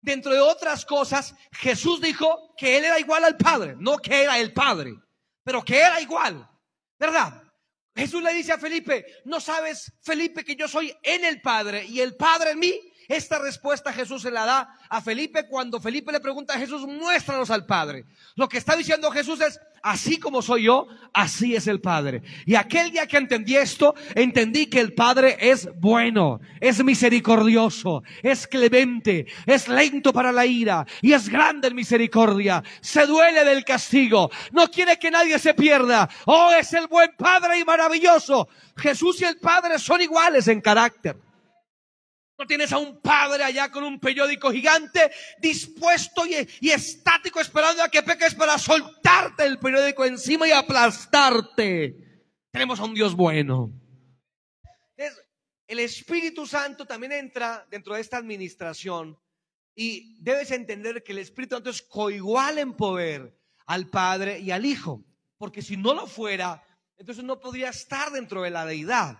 Dentro 0.00 0.32
de 0.32 0.40
otras 0.40 0.86
cosas, 0.86 1.34
Jesús 1.52 2.00
dijo 2.00 2.54
que 2.56 2.78
Él 2.78 2.86
era 2.86 2.98
igual 2.98 3.22
al 3.24 3.36
Padre, 3.36 3.74
no 3.76 3.98
que 3.98 4.22
era 4.22 4.38
el 4.38 4.54
Padre, 4.54 4.94
pero 5.44 5.62
que 5.62 5.80
era 5.80 6.00
igual, 6.00 6.48
¿verdad? 6.98 7.42
Jesús 7.94 8.22
le 8.22 8.32
dice 8.32 8.52
a 8.52 8.58
Felipe, 8.58 9.04
¿no 9.26 9.38
sabes, 9.38 9.92
Felipe, 10.00 10.42
que 10.46 10.56
yo 10.56 10.66
soy 10.66 10.96
en 11.02 11.26
el 11.26 11.42
Padre 11.42 11.84
y 11.84 12.00
el 12.00 12.16
Padre 12.16 12.52
en 12.52 12.58
mí? 12.58 12.90
Esta 13.08 13.38
respuesta 13.38 13.90
Jesús 13.90 14.20
se 14.20 14.30
la 14.30 14.44
da 14.44 14.76
a 14.90 15.00
Felipe 15.00 15.46
cuando 15.48 15.80
Felipe 15.80 16.12
le 16.12 16.20
pregunta 16.20 16.52
a 16.52 16.58
Jesús, 16.58 16.86
muéstranos 16.86 17.50
al 17.50 17.64
Padre. 17.64 18.04
Lo 18.36 18.50
que 18.50 18.58
está 18.58 18.76
diciendo 18.76 19.10
Jesús 19.10 19.40
es, 19.40 19.58
así 19.82 20.20
como 20.20 20.42
soy 20.42 20.64
yo, 20.64 20.88
así 21.14 21.56
es 21.56 21.68
el 21.68 21.80
Padre. 21.80 22.22
Y 22.44 22.54
aquel 22.54 22.90
día 22.90 23.06
que 23.06 23.16
entendí 23.16 23.56
esto, 23.56 23.94
entendí 24.14 24.66
que 24.66 24.80
el 24.80 24.92
Padre 24.92 25.38
es 25.40 25.70
bueno, 25.80 26.40
es 26.60 26.84
misericordioso, 26.84 28.02
es 28.22 28.46
clemente, 28.46 29.24
es 29.46 29.68
lento 29.68 30.12
para 30.12 30.30
la 30.30 30.44
ira 30.44 30.84
y 31.00 31.14
es 31.14 31.30
grande 31.30 31.68
en 31.68 31.76
misericordia. 31.76 32.62
Se 32.82 33.06
duele 33.06 33.42
del 33.42 33.64
castigo, 33.64 34.30
no 34.52 34.70
quiere 34.70 34.98
que 34.98 35.10
nadie 35.10 35.38
se 35.38 35.54
pierda. 35.54 36.10
Oh, 36.26 36.50
es 36.50 36.74
el 36.74 36.86
buen 36.88 37.12
Padre 37.16 37.58
y 37.58 37.64
maravilloso. 37.64 38.48
Jesús 38.76 39.22
y 39.22 39.24
el 39.24 39.38
Padre 39.38 39.78
son 39.78 40.02
iguales 40.02 40.46
en 40.48 40.60
carácter. 40.60 41.16
No 42.38 42.46
tienes 42.46 42.72
a 42.72 42.78
un 42.78 43.00
padre 43.00 43.42
allá 43.42 43.68
con 43.68 43.82
un 43.82 43.98
periódico 43.98 44.52
gigante 44.52 45.10
dispuesto 45.40 46.24
y, 46.24 46.70
estático 46.70 47.40
esperando 47.40 47.82
a 47.82 47.88
que 47.88 48.04
peques 48.04 48.36
para 48.36 48.56
soltarte 48.58 49.44
el 49.44 49.58
periódico 49.58 50.04
encima 50.04 50.46
y 50.46 50.52
aplastarte. 50.52 52.30
Tenemos 52.52 52.78
a 52.78 52.84
un 52.84 52.94
Dios 52.94 53.16
bueno. 53.16 53.72
el 55.66 55.78
Espíritu 55.80 56.46
Santo 56.46 56.86
también 56.86 57.10
entra 57.12 57.66
dentro 57.68 57.94
de 57.94 58.02
esta 58.02 58.18
administración 58.18 59.18
y 59.74 60.22
debes 60.22 60.52
entender 60.52 61.02
que 61.02 61.12
el 61.12 61.18
Espíritu 61.18 61.56
Santo 61.56 61.70
es 61.70 61.82
coigual 61.82 62.58
en 62.58 62.74
poder 62.74 63.36
al 63.66 63.88
Padre 63.88 64.38
y 64.38 64.52
al 64.52 64.64
Hijo. 64.64 65.04
Porque 65.38 65.60
si 65.60 65.76
no 65.76 65.92
lo 65.92 66.06
fuera, 66.06 66.62
entonces 66.96 67.24
no 67.24 67.40
podría 67.40 67.70
estar 67.70 68.12
dentro 68.12 68.42
de 68.42 68.50
la 68.50 68.64
deidad. 68.64 69.18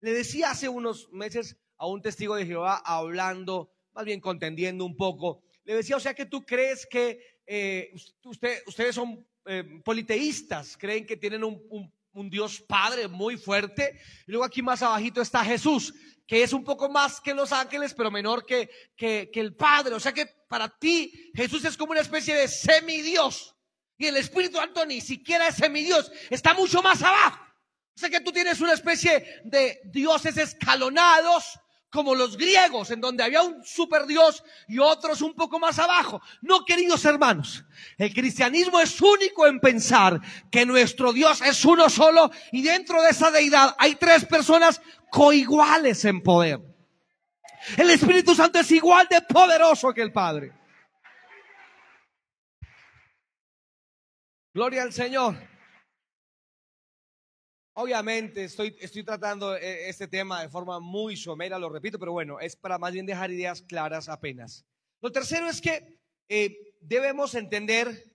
Le 0.00 0.12
decía 0.12 0.52
hace 0.52 0.68
unos 0.68 1.12
meses 1.12 1.56
a 1.80 1.86
un 1.86 2.02
testigo 2.02 2.36
de 2.36 2.44
Jehová 2.44 2.82
hablando, 2.84 3.72
más 3.94 4.04
bien 4.04 4.20
contendiendo 4.20 4.84
un 4.84 4.94
poco. 4.94 5.42
Le 5.64 5.76
decía, 5.76 5.96
o 5.96 6.00
sea 6.00 6.12
que 6.12 6.26
tú 6.26 6.44
crees 6.44 6.86
que 6.86 7.38
eh, 7.46 7.90
usted, 8.22 8.62
ustedes 8.66 8.94
son 8.94 9.26
eh, 9.46 9.64
politeístas, 9.82 10.76
creen 10.76 11.06
que 11.06 11.16
tienen 11.16 11.42
un, 11.42 11.90
Dios 12.28 12.60
Padre 12.60 13.08
muy 13.08 13.38
fuerte. 13.38 13.98
Y 14.26 14.30
luego 14.30 14.44
aquí 14.44 14.60
más 14.60 14.82
abajito 14.82 15.22
está 15.22 15.42
Jesús, 15.42 15.94
que 16.26 16.42
es 16.42 16.52
un 16.52 16.64
poco 16.64 16.90
más 16.90 17.18
que 17.18 17.32
los 17.32 17.50
ángeles, 17.50 17.94
pero 17.94 18.10
menor 18.10 18.44
que, 18.44 18.68
que, 18.94 19.30
que 19.32 19.40
el 19.40 19.54
Padre. 19.54 19.94
O 19.94 20.00
sea 20.00 20.12
que 20.12 20.26
para 20.48 20.68
ti 20.68 21.30
Jesús 21.34 21.64
es 21.64 21.78
como 21.78 21.92
una 21.92 22.02
especie 22.02 22.34
de 22.34 22.46
semidios. 22.46 23.56
Y 23.96 24.04
el 24.04 24.18
Espíritu 24.18 24.58
Santo 24.58 24.84
ni 24.84 25.00
siquiera 25.00 25.48
es 25.48 25.54
semidios, 25.54 26.12
está 26.28 26.52
mucho 26.52 26.82
más 26.82 27.02
abajo. 27.02 27.42
O 27.96 27.98
sea 27.98 28.10
que 28.10 28.20
tú 28.20 28.32
tienes 28.32 28.60
una 28.60 28.74
especie 28.74 29.40
de 29.44 29.80
dioses 29.84 30.36
escalonados 30.36 31.58
como 31.90 32.14
los 32.14 32.36
griegos, 32.36 32.90
en 32.90 33.00
donde 33.00 33.24
había 33.24 33.42
un 33.42 33.64
super 33.64 34.06
Dios 34.06 34.44
y 34.68 34.78
otros 34.78 35.20
un 35.22 35.34
poco 35.34 35.58
más 35.58 35.78
abajo. 35.78 36.22
No, 36.40 36.64
queridos 36.64 37.04
hermanos, 37.04 37.64
el 37.98 38.14
cristianismo 38.14 38.80
es 38.80 39.00
único 39.00 39.46
en 39.46 39.60
pensar 39.60 40.20
que 40.50 40.64
nuestro 40.64 41.12
Dios 41.12 41.42
es 41.42 41.64
uno 41.64 41.90
solo 41.90 42.30
y 42.52 42.62
dentro 42.62 43.02
de 43.02 43.10
esa 43.10 43.30
deidad 43.30 43.74
hay 43.78 43.96
tres 43.96 44.24
personas 44.24 44.80
coiguales 45.10 46.04
en 46.04 46.22
poder. 46.22 46.60
El 47.76 47.90
Espíritu 47.90 48.34
Santo 48.34 48.60
es 48.60 48.70
igual 48.70 49.06
de 49.10 49.20
poderoso 49.22 49.92
que 49.92 50.02
el 50.02 50.12
Padre. 50.12 50.52
Gloria 54.54 54.82
al 54.82 54.92
Señor. 54.92 55.49
Obviamente 57.80 58.44
estoy, 58.44 58.76
estoy 58.78 59.02
tratando 59.04 59.56
eh, 59.56 59.88
este 59.88 60.06
tema 60.06 60.42
de 60.42 60.50
forma 60.50 60.80
muy 60.80 61.16
somera, 61.16 61.58
lo 61.58 61.70
repito, 61.70 61.98
pero 61.98 62.12
bueno, 62.12 62.38
es 62.38 62.54
para 62.54 62.78
más 62.78 62.92
bien 62.92 63.06
dejar 63.06 63.30
ideas 63.30 63.62
claras 63.62 64.10
apenas. 64.10 64.66
Lo 65.00 65.10
tercero 65.10 65.48
es 65.48 65.62
que 65.62 65.98
eh, 66.28 66.74
debemos 66.82 67.34
entender 67.34 68.14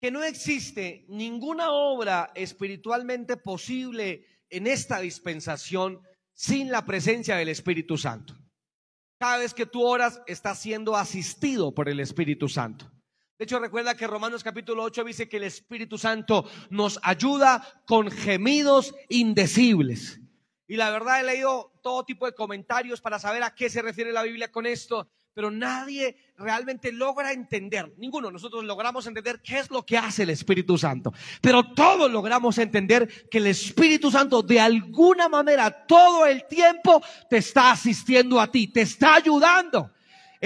que 0.00 0.10
no 0.10 0.24
existe 0.24 1.04
ninguna 1.08 1.70
obra 1.70 2.32
espiritualmente 2.34 3.36
posible 3.36 4.26
en 4.50 4.66
esta 4.66 4.98
dispensación 4.98 6.00
sin 6.32 6.72
la 6.72 6.84
presencia 6.84 7.36
del 7.36 7.50
Espíritu 7.50 7.96
Santo. 7.96 8.34
Cada 9.20 9.38
vez 9.38 9.54
que 9.54 9.66
tú 9.66 9.86
oras, 9.86 10.20
estás 10.26 10.58
siendo 10.58 10.96
asistido 10.96 11.72
por 11.72 11.88
el 11.88 12.00
Espíritu 12.00 12.48
Santo. 12.48 12.90
De 13.38 13.44
hecho, 13.44 13.58
recuerda 13.58 13.94
que 13.94 14.06
Romanos 14.06 14.42
capítulo 14.42 14.82
8 14.84 15.04
dice 15.04 15.28
que 15.28 15.36
el 15.36 15.44
Espíritu 15.44 15.98
Santo 15.98 16.48
nos 16.70 16.98
ayuda 17.02 17.82
con 17.86 18.10
gemidos 18.10 18.94
indecibles. 19.10 20.20
Y 20.66 20.76
la 20.76 20.90
verdad 20.90 21.20
he 21.20 21.24
leído 21.24 21.70
todo 21.82 22.04
tipo 22.04 22.24
de 22.24 22.34
comentarios 22.34 23.02
para 23.02 23.18
saber 23.18 23.42
a 23.42 23.54
qué 23.54 23.68
se 23.68 23.82
refiere 23.82 24.10
la 24.10 24.22
Biblia 24.22 24.50
con 24.50 24.64
esto, 24.64 25.10
pero 25.34 25.50
nadie 25.50 26.16
realmente 26.38 26.90
logra 26.92 27.30
entender, 27.30 27.92
ninguno 27.98 28.30
nosotros 28.30 28.64
logramos 28.64 29.06
entender 29.06 29.42
qué 29.42 29.58
es 29.58 29.70
lo 29.70 29.84
que 29.84 29.98
hace 29.98 30.22
el 30.22 30.30
Espíritu 30.30 30.78
Santo, 30.78 31.12
pero 31.42 31.74
todos 31.74 32.10
logramos 32.10 32.56
entender 32.56 33.28
que 33.30 33.36
el 33.36 33.48
Espíritu 33.48 34.10
Santo 34.10 34.42
de 34.42 34.60
alguna 34.60 35.28
manera 35.28 35.86
todo 35.86 36.24
el 36.24 36.46
tiempo 36.46 37.02
te 37.28 37.36
está 37.36 37.72
asistiendo 37.72 38.40
a 38.40 38.50
ti, 38.50 38.68
te 38.68 38.80
está 38.80 39.16
ayudando. 39.16 39.90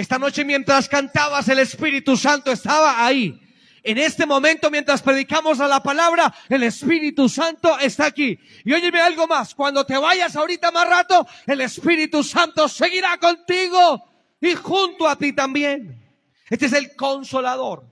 Esta 0.01 0.17
noche 0.17 0.43
mientras 0.43 0.89
cantabas 0.89 1.47
el 1.47 1.59
Espíritu 1.59 2.17
Santo 2.17 2.51
estaba 2.51 3.05
ahí. 3.05 3.39
En 3.83 3.99
este 3.99 4.25
momento, 4.25 4.71
mientras 4.71 4.99
predicamos 4.99 5.59
a 5.59 5.67
la 5.67 5.83
palabra, 5.83 6.33
el 6.49 6.63
Espíritu 6.63 7.29
Santo 7.29 7.77
está 7.77 8.07
aquí. 8.07 8.35
Y 8.65 8.73
óyeme 8.73 8.99
algo 8.99 9.27
más, 9.27 9.53
cuando 9.53 9.85
te 9.85 9.95
vayas 9.95 10.35
ahorita 10.35 10.71
más 10.71 10.89
rato, 10.89 11.27
el 11.45 11.61
Espíritu 11.61 12.23
Santo 12.23 12.67
seguirá 12.67 13.19
contigo 13.19 14.03
y 14.41 14.55
junto 14.55 15.07
a 15.07 15.15
ti 15.15 15.33
también. 15.33 16.03
Este 16.49 16.65
es 16.65 16.73
el 16.73 16.95
consolador. 16.95 17.85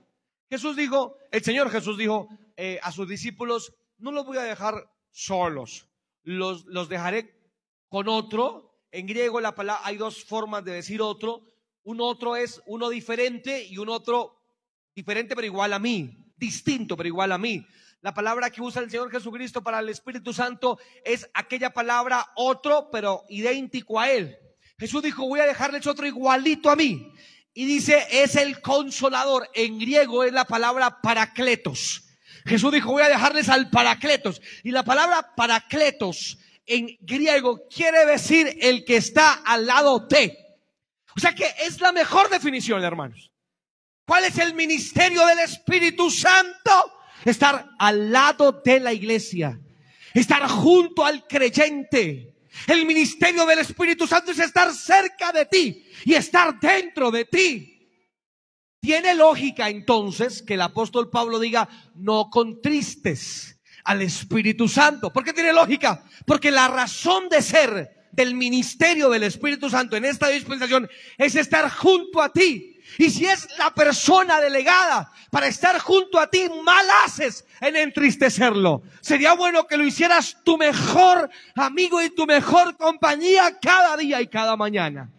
Jesús 0.48 0.74
dijo, 0.74 1.16
el 1.30 1.44
Señor 1.44 1.70
Jesús 1.70 1.96
dijo 1.96 2.28
eh, 2.56 2.80
a 2.82 2.90
sus 2.90 3.06
discípulos, 3.06 3.72
no 3.98 4.10
los 4.10 4.26
voy 4.26 4.38
a 4.38 4.42
dejar 4.42 4.90
solos, 5.12 5.86
los, 6.24 6.64
los 6.64 6.88
dejaré 6.88 7.38
con 7.88 8.08
otro. 8.08 8.80
En 8.90 9.06
griego 9.06 9.40
la 9.40 9.54
palabra, 9.54 9.86
hay 9.86 9.96
dos 9.96 10.24
formas 10.24 10.64
de 10.64 10.72
decir 10.72 11.00
otro 11.00 11.44
un 11.82 12.00
otro 12.00 12.36
es 12.36 12.60
uno 12.66 12.88
diferente 12.88 13.64
y 13.64 13.78
un 13.78 13.88
otro 13.88 14.36
diferente 14.94 15.34
pero 15.34 15.46
igual 15.46 15.72
a 15.72 15.78
mí, 15.78 16.32
distinto 16.36 16.96
pero 16.96 17.08
igual 17.08 17.32
a 17.32 17.38
mí. 17.38 17.64
La 18.02 18.14
palabra 18.14 18.50
que 18.50 18.62
usa 18.62 18.80
el 18.80 18.90
Señor 18.90 19.10
Jesucristo 19.10 19.62
para 19.62 19.80
el 19.80 19.88
Espíritu 19.90 20.32
Santo 20.32 20.78
es 21.04 21.28
aquella 21.34 21.70
palabra 21.70 22.26
otro 22.34 22.88
pero 22.90 23.24
idéntico 23.28 24.00
a 24.00 24.10
Él. 24.10 24.38
Jesús 24.78 25.02
dijo, 25.02 25.26
voy 25.26 25.40
a 25.40 25.46
dejarles 25.46 25.86
otro 25.86 26.06
igualito 26.06 26.70
a 26.70 26.76
mí. 26.76 27.12
Y 27.52 27.66
dice, 27.66 28.06
es 28.10 28.36
el 28.36 28.62
consolador. 28.62 29.50
En 29.52 29.78
griego 29.78 30.24
es 30.24 30.32
la 30.32 30.46
palabra 30.46 31.02
paracletos. 31.02 32.04
Jesús 32.46 32.72
dijo, 32.72 32.92
voy 32.92 33.02
a 33.02 33.10
dejarles 33.10 33.50
al 33.50 33.68
paracletos. 33.68 34.40
Y 34.64 34.70
la 34.70 34.82
palabra 34.82 35.34
paracletos 35.36 36.38
en 36.64 36.96
griego 37.02 37.66
quiere 37.68 38.06
decir 38.06 38.56
el 38.62 38.86
que 38.86 38.96
está 38.96 39.34
al 39.44 39.66
lado 39.66 40.06
de. 40.08 40.38
O 41.16 41.20
sea 41.20 41.34
que 41.34 41.46
es 41.64 41.80
la 41.80 41.92
mejor 41.92 42.28
definición, 42.28 42.82
hermanos. 42.84 43.30
¿Cuál 44.06 44.24
es 44.24 44.38
el 44.38 44.54
ministerio 44.54 45.24
del 45.26 45.40
Espíritu 45.40 46.10
Santo? 46.10 46.92
Estar 47.24 47.68
al 47.78 48.10
lado 48.10 48.60
de 48.64 48.80
la 48.80 48.92
iglesia, 48.92 49.60
estar 50.14 50.48
junto 50.48 51.04
al 51.04 51.26
creyente. 51.26 52.34
El 52.66 52.86
ministerio 52.86 53.46
del 53.46 53.60
Espíritu 53.60 54.06
Santo 54.06 54.32
es 54.32 54.38
estar 54.38 54.72
cerca 54.74 55.30
de 55.32 55.46
ti 55.46 55.84
y 56.04 56.14
estar 56.14 56.58
dentro 56.58 57.10
de 57.10 57.24
ti. 57.26 57.76
Tiene 58.80 59.14
lógica 59.14 59.68
entonces 59.68 60.42
que 60.42 60.54
el 60.54 60.62
apóstol 60.62 61.10
Pablo 61.10 61.38
diga, 61.38 61.68
no 61.94 62.30
contristes 62.30 63.60
al 63.84 64.02
Espíritu 64.02 64.68
Santo. 64.68 65.12
¿Por 65.12 65.22
qué 65.22 65.32
tiene 65.32 65.52
lógica? 65.52 66.02
Porque 66.26 66.50
la 66.50 66.68
razón 66.68 67.28
de 67.28 67.42
ser 67.42 67.99
del 68.12 68.34
ministerio 68.34 69.10
del 69.10 69.22
Espíritu 69.22 69.70
Santo 69.70 69.96
en 69.96 70.04
esta 70.04 70.28
dispensación 70.28 70.88
es 71.18 71.34
estar 71.36 71.70
junto 71.70 72.22
a 72.22 72.32
ti. 72.32 72.80
Y 72.98 73.10
si 73.10 73.24
es 73.26 73.48
la 73.58 73.72
persona 73.72 74.40
delegada 74.40 75.12
para 75.30 75.46
estar 75.46 75.78
junto 75.78 76.18
a 76.18 76.28
ti, 76.28 76.48
mal 76.64 76.86
haces 77.04 77.44
en 77.60 77.76
entristecerlo. 77.76 78.82
Sería 79.00 79.34
bueno 79.34 79.66
que 79.66 79.76
lo 79.76 79.84
hicieras 79.84 80.38
tu 80.44 80.58
mejor 80.58 81.30
amigo 81.54 82.02
y 82.02 82.10
tu 82.10 82.26
mejor 82.26 82.76
compañía 82.76 83.58
cada 83.60 83.96
día 83.96 84.20
y 84.20 84.26
cada 84.26 84.56
mañana. 84.56 85.10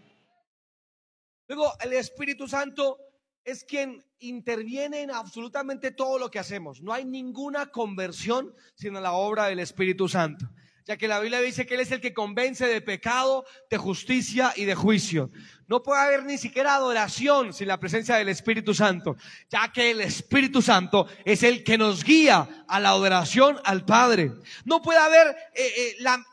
Luego, 1.47 1.71
el 1.81 1.93
Espíritu 1.93 2.47
Santo 2.47 2.97
es 3.43 3.63
quien 3.63 4.03
interviene 4.19 5.01
en 5.01 5.11
absolutamente 5.11 5.91
todo 5.91 6.19
lo 6.19 6.29
que 6.29 6.39
hacemos. 6.39 6.81
No 6.81 6.93
hay 6.93 7.05
ninguna 7.05 7.67
conversión 7.67 8.53
sino 8.75 8.99
la 8.99 9.13
obra 9.13 9.45
del 9.45 9.59
Espíritu 9.59 10.07
Santo 10.07 10.49
ya 10.85 10.97
que 10.97 11.07
la 11.07 11.19
Biblia 11.19 11.39
dice 11.41 11.65
que 11.65 11.75
Él 11.75 11.81
es 11.81 11.91
el 11.91 12.01
que 12.01 12.13
convence 12.13 12.67
de 12.67 12.81
pecado, 12.81 13.45
de 13.69 13.77
justicia 13.77 14.53
y 14.55 14.65
de 14.65 14.75
juicio. 14.75 15.29
No 15.67 15.83
puede 15.83 16.01
haber 16.01 16.25
ni 16.25 16.37
siquiera 16.37 16.75
adoración 16.75 17.53
sin 17.53 17.67
la 17.67 17.79
presencia 17.79 18.15
del 18.15 18.29
Espíritu 18.29 18.73
Santo, 18.73 19.15
ya 19.49 19.71
que 19.71 19.91
el 19.91 20.01
Espíritu 20.01 20.61
Santo 20.61 21.07
es 21.23 21.43
el 21.43 21.63
que 21.63 21.77
nos 21.77 22.03
guía 22.03 22.65
a 22.67 22.79
la 22.79 22.89
adoración 22.89 23.57
al 23.63 23.85
Padre. 23.85 24.31
No 24.65 24.81
puede 24.81 24.99
haber 24.99 25.27
eh, 25.55 25.73
eh, 25.77 25.95
la, 25.99 26.23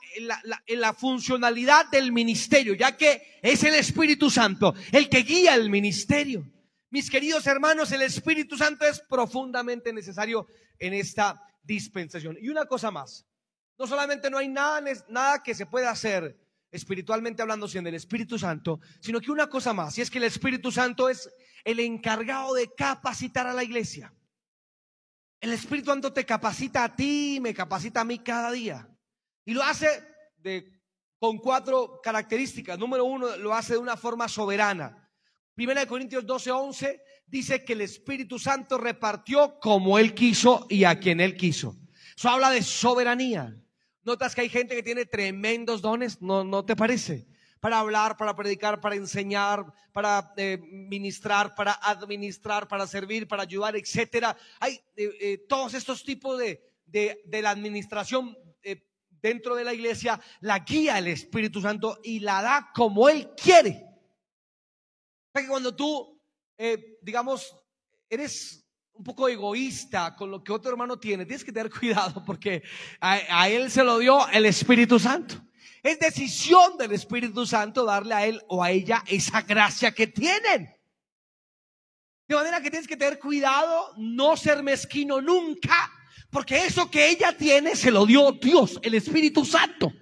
la 0.67 0.95
funcionalidad 0.95 1.87
del 1.91 2.13
ministerio, 2.13 2.75
ya 2.75 2.97
que 2.97 3.39
es 3.43 3.63
el 3.65 3.75
Espíritu 3.75 4.31
Santo 4.31 4.75
el 4.93 5.09
que 5.09 5.23
guía 5.23 5.55
el 5.55 5.71
ministerio. 5.71 6.45
Mis 6.91 7.11
queridos 7.11 7.47
hermanos, 7.47 7.93
el 7.93 8.03
Espíritu 8.03 8.57
Santo 8.57 8.87
es 8.87 9.01
profundamente 9.01 9.93
necesario 9.93 10.47
en 10.79 10.95
esta 10.95 11.41
dispensación. 11.63 12.39
Y 12.41 12.49
una 12.49 12.65
cosa 12.65 12.91
más, 12.91 13.27
no 13.79 13.87
solamente 13.87 14.31
no 14.31 14.39
hay 14.39 14.49
nada, 14.49 14.83
nada 15.09 15.43
que 15.43 15.55
se 15.55 15.67
pueda 15.67 15.91
hacer 15.91 16.37
espiritualmente 16.71 17.43
hablando 17.43 17.69
sin 17.69 17.87
el 17.87 17.95
Espíritu 17.95 18.39
Santo, 18.39 18.81
sino 19.01 19.21
que 19.21 19.31
una 19.31 19.49
cosa 19.49 19.73
más, 19.73 19.97
y 19.97 20.03
es 20.03 20.11
que 20.11 20.19
el 20.19 20.25
Espíritu 20.25 20.71
Santo 20.71 21.09
es 21.09 21.31
el 21.65 21.81
encargado 21.81 22.55
de 22.55 22.73
capacitar 22.75 23.47
a 23.47 23.55
la 23.55 23.65
iglesia. 23.65 24.13
El 25.41 25.53
Espíritu 25.53 25.91
Santo 25.91 26.13
te 26.13 26.27
capacita 26.27 26.85
a 26.85 26.97
ti, 26.97 27.39
me 27.41 27.55
capacita 27.55 28.01
a 28.01 28.05
mí 28.05 28.19
cada 28.19 28.51
día. 28.51 28.89
Y 29.45 29.55
lo 29.55 29.63
hace 29.63 29.89
de, 30.37 30.79
con 31.19 31.39
cuatro 31.39 32.01
características. 32.03 32.79
Número 32.79 33.05
uno, 33.05 33.37
lo 33.37 33.55
hace 33.55 33.75
de 33.75 33.79
una 33.79 33.97
forma 33.97 34.29
soberana. 34.29 35.09
Primera 35.55 35.81
de 35.81 35.87
Corintios 35.87 36.27
12, 36.27 36.51
11 36.51 37.03
dice 37.27 37.65
que 37.65 37.75
el 37.75 37.83
Espíritu 37.83 38.39
Santo 38.39 38.79
repartió 38.79 39.59
como 39.61 39.99
Él 39.99 40.15
quiso 40.15 40.67
y 40.69 40.85
a 40.85 40.99
quien 40.99 41.21
Él 41.21 41.37
quiso. 41.37 41.77
Eso 42.17 42.29
habla 42.29 42.51
de 42.51 42.63
soberanía. 42.63 43.55
Notas 44.09 44.35
que 44.35 44.41
hay 44.41 44.49
gente 44.49 44.75
que 44.75 44.83
tiene 44.83 45.05
tremendos 45.05 45.83
dones, 45.83 46.23
¿no, 46.23 46.43
no 46.43 46.65
te 46.65 46.75
parece? 46.75 47.27
Para 47.61 47.79
hablar, 47.79 48.17
para 48.17 48.35
predicar, 48.35 48.81
para 48.81 48.95
enseñar, 48.95 49.67
para 49.93 50.33
eh, 50.39 50.57
ministrar, 50.57 51.55
para 51.55 51.73
administrar, 51.83 52.67
para 52.69 52.87
servir, 52.87 53.29
para 53.29 53.43
ayudar, 53.43 53.77
etcétera. 53.77 54.35
Hay 54.61 54.81
eh, 54.97 55.11
eh, 55.21 55.39
todos 55.47 55.75
estos 55.75 56.05
tipos 56.05 56.39
de, 56.39 56.59
de, 56.87 57.21
de 57.27 57.43
la 57.43 57.51
administración 57.51 58.35
dentro 59.21 59.55
de 59.55 59.65
la 59.65 59.75
iglesia, 59.75 60.19
la 60.41 60.61
guía 60.61 60.97
el 60.97 61.09
Espíritu 61.09 61.61
Santo 61.61 62.01
y 62.03 62.21
la 62.21 62.41
da 62.41 62.71
como 62.75 63.11
Él 63.11 63.29
quiere. 63.37 63.85
O 65.27 65.33
sea 65.35 65.43
que 65.43 65.49
cuando 65.49 65.77
tú, 65.77 66.19
digamos, 67.03 67.55
eres 68.09 68.68
un 68.99 69.05
poco 69.05 69.29
egoísta 69.29 70.17
con 70.17 70.31
lo 70.31 70.43
que 70.43 70.53
otro 70.53 70.73
hermano 70.73 70.99
tiene, 70.99 71.25
tienes 71.25 71.45
que 71.45 71.53
tener 71.53 71.71
cuidado 71.79 72.25
porque 72.25 72.63
a, 73.01 73.49
él 73.49 73.71
se 73.71 73.85
lo 73.85 73.99
dio 73.99 74.29
el 74.29 74.45
Espíritu 74.47 74.99
Santo. 74.99 75.37
Es 75.83 76.01
decisión 76.01 76.77
del 76.77 76.93
Espíritu 76.93 77.47
Santo 77.47 77.85
darle 77.85 78.15
a 78.15 78.27
él 78.27 78.43
o 78.49 78.63
a 78.63 78.73
ella 78.73 79.05
esa 79.07 79.43
gracia 79.43 79.93
que 79.93 80.09
tienen. 80.09 80.75
De 82.27 82.35
manera 82.35 82.61
que 82.61 82.71
tienes 82.71 82.89
que 82.89 82.97
tener 82.97 83.19
cuidado, 83.21 83.95
no 83.97 84.37
ser 84.37 84.63
mezquino 84.63 85.21
nunca, 85.21 85.91
porque 86.31 86.67
eso 86.67 86.91
que 86.91 87.09
ella 87.09 87.35
tiene 87.39 87.77
se 87.77 87.93
lo 87.93 88.05
dio 88.05 88.33
Dios, 88.33 88.79
el 88.83 88.95
Espíritu 88.95 89.45
Santo. 89.45 89.93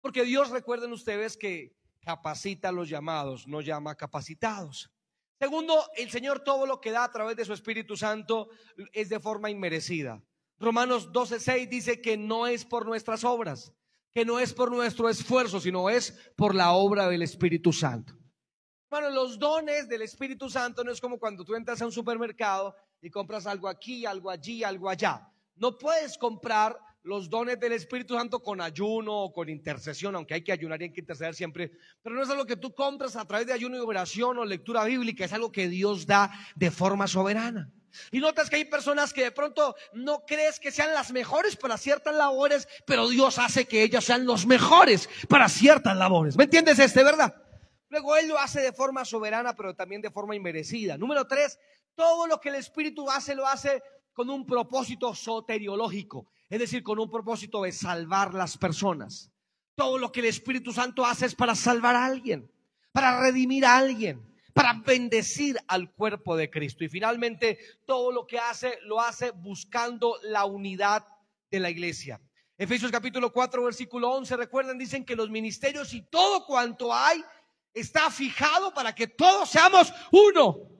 Porque 0.00 0.24
Dios, 0.24 0.50
recuerden 0.50 0.92
ustedes 0.92 1.36
que 1.36 1.76
capacita 2.00 2.68
a 2.68 2.72
los 2.72 2.88
llamados, 2.88 3.46
no 3.48 3.60
llama 3.60 3.96
capacitados. 3.96 4.93
Segundo, 5.38 5.84
el 5.96 6.10
Señor 6.10 6.40
todo 6.40 6.66
lo 6.66 6.80
que 6.80 6.92
da 6.92 7.04
a 7.04 7.10
través 7.10 7.36
de 7.36 7.44
su 7.44 7.52
Espíritu 7.52 7.96
Santo 7.96 8.48
es 8.92 9.08
de 9.08 9.20
forma 9.20 9.50
inmerecida. 9.50 10.22
Romanos 10.58 11.12
12:6 11.12 11.68
dice 11.68 12.00
que 12.00 12.16
no 12.16 12.46
es 12.46 12.64
por 12.64 12.86
nuestras 12.86 13.24
obras, 13.24 13.72
que 14.12 14.24
no 14.24 14.38
es 14.38 14.52
por 14.52 14.70
nuestro 14.70 15.08
esfuerzo, 15.08 15.60
sino 15.60 15.90
es 15.90 16.12
por 16.36 16.54
la 16.54 16.72
obra 16.72 17.08
del 17.08 17.22
Espíritu 17.22 17.72
Santo. 17.72 18.14
Bueno, 18.88 19.10
los 19.10 19.40
dones 19.40 19.88
del 19.88 20.02
Espíritu 20.02 20.48
Santo 20.48 20.84
no 20.84 20.92
es 20.92 21.00
como 21.00 21.18
cuando 21.18 21.44
tú 21.44 21.56
entras 21.56 21.82
a 21.82 21.86
un 21.86 21.90
supermercado 21.90 22.76
y 23.00 23.10
compras 23.10 23.46
algo 23.46 23.68
aquí, 23.68 24.06
algo 24.06 24.30
allí, 24.30 24.62
algo 24.62 24.88
allá. 24.88 25.28
No 25.56 25.76
puedes 25.76 26.16
comprar 26.16 26.78
los 27.04 27.28
dones 27.28 27.60
del 27.60 27.72
Espíritu 27.72 28.14
Santo 28.14 28.42
con 28.42 28.60
ayuno 28.62 29.24
o 29.24 29.32
con 29.32 29.50
intercesión, 29.50 30.16
aunque 30.16 30.34
hay 30.34 30.42
que 30.42 30.52
ayunar 30.52 30.80
y 30.80 30.84
hay 30.84 30.92
que 30.92 31.00
interceder 31.00 31.34
siempre, 31.34 31.70
pero 32.02 32.14
no 32.14 32.22
es 32.22 32.30
algo 32.30 32.46
que 32.46 32.56
tú 32.56 32.74
compras 32.74 33.14
a 33.14 33.26
través 33.26 33.46
de 33.46 33.52
ayuno 33.52 33.76
y 33.76 33.80
oración 33.80 34.38
o 34.38 34.44
lectura 34.44 34.84
bíblica, 34.84 35.26
es 35.26 35.32
algo 35.32 35.52
que 35.52 35.68
Dios 35.68 36.06
da 36.06 36.32
de 36.56 36.70
forma 36.70 37.06
soberana. 37.06 37.70
Y 38.10 38.18
notas 38.18 38.48
que 38.48 38.56
hay 38.56 38.64
personas 38.64 39.12
que 39.12 39.22
de 39.22 39.32
pronto 39.32 39.76
no 39.92 40.24
crees 40.26 40.58
que 40.58 40.72
sean 40.72 40.94
las 40.94 41.12
mejores 41.12 41.56
para 41.56 41.76
ciertas 41.76 42.14
labores, 42.14 42.66
pero 42.86 43.08
Dios 43.08 43.38
hace 43.38 43.66
que 43.66 43.82
ellas 43.82 44.04
sean 44.04 44.24
los 44.24 44.46
mejores 44.46 45.08
para 45.28 45.48
ciertas 45.48 45.96
labores. 45.96 46.36
¿Me 46.36 46.44
entiendes 46.44 46.78
este, 46.78 47.04
verdad? 47.04 47.34
Luego 47.90 48.16
Él 48.16 48.28
lo 48.28 48.38
hace 48.38 48.62
de 48.62 48.72
forma 48.72 49.04
soberana, 49.04 49.54
pero 49.54 49.76
también 49.76 50.00
de 50.00 50.10
forma 50.10 50.34
inmerecida. 50.34 50.96
Número 50.96 51.26
tres, 51.26 51.60
todo 51.94 52.26
lo 52.26 52.40
que 52.40 52.48
el 52.48 52.56
Espíritu 52.56 53.08
hace, 53.10 53.34
lo 53.34 53.46
hace 53.46 53.82
con 54.14 54.30
un 54.30 54.46
propósito 54.46 55.14
soteriológico 55.14 56.28
es 56.54 56.60
decir, 56.60 56.84
con 56.84 57.00
un 57.00 57.10
propósito 57.10 57.64
de 57.64 57.72
salvar 57.72 58.32
las 58.32 58.56
personas. 58.56 59.28
Todo 59.74 59.98
lo 59.98 60.12
que 60.12 60.20
el 60.20 60.26
Espíritu 60.26 60.72
Santo 60.72 61.04
hace 61.04 61.26
es 61.26 61.34
para 61.34 61.56
salvar 61.56 61.96
a 61.96 62.04
alguien, 62.04 62.48
para 62.92 63.20
redimir 63.20 63.66
a 63.66 63.76
alguien, 63.76 64.24
para 64.52 64.74
bendecir 64.74 65.58
al 65.66 65.92
cuerpo 65.92 66.36
de 66.36 66.50
Cristo. 66.50 66.84
Y 66.84 66.88
finalmente, 66.88 67.58
todo 67.84 68.12
lo 68.12 68.24
que 68.24 68.38
hace, 68.38 68.78
lo 68.84 69.00
hace 69.00 69.32
buscando 69.32 70.16
la 70.22 70.44
unidad 70.44 71.04
de 71.50 71.58
la 71.58 71.70
iglesia. 71.70 72.20
Efesios 72.56 72.92
capítulo 72.92 73.32
4, 73.32 73.64
versículo 73.64 74.12
11, 74.12 74.36
recuerden, 74.36 74.78
dicen 74.78 75.04
que 75.04 75.16
los 75.16 75.30
ministerios 75.30 75.92
y 75.92 76.02
todo 76.02 76.46
cuanto 76.46 76.94
hay 76.94 77.20
está 77.72 78.12
fijado 78.12 78.72
para 78.72 78.94
que 78.94 79.08
todos 79.08 79.50
seamos 79.50 79.92
uno 80.12 80.70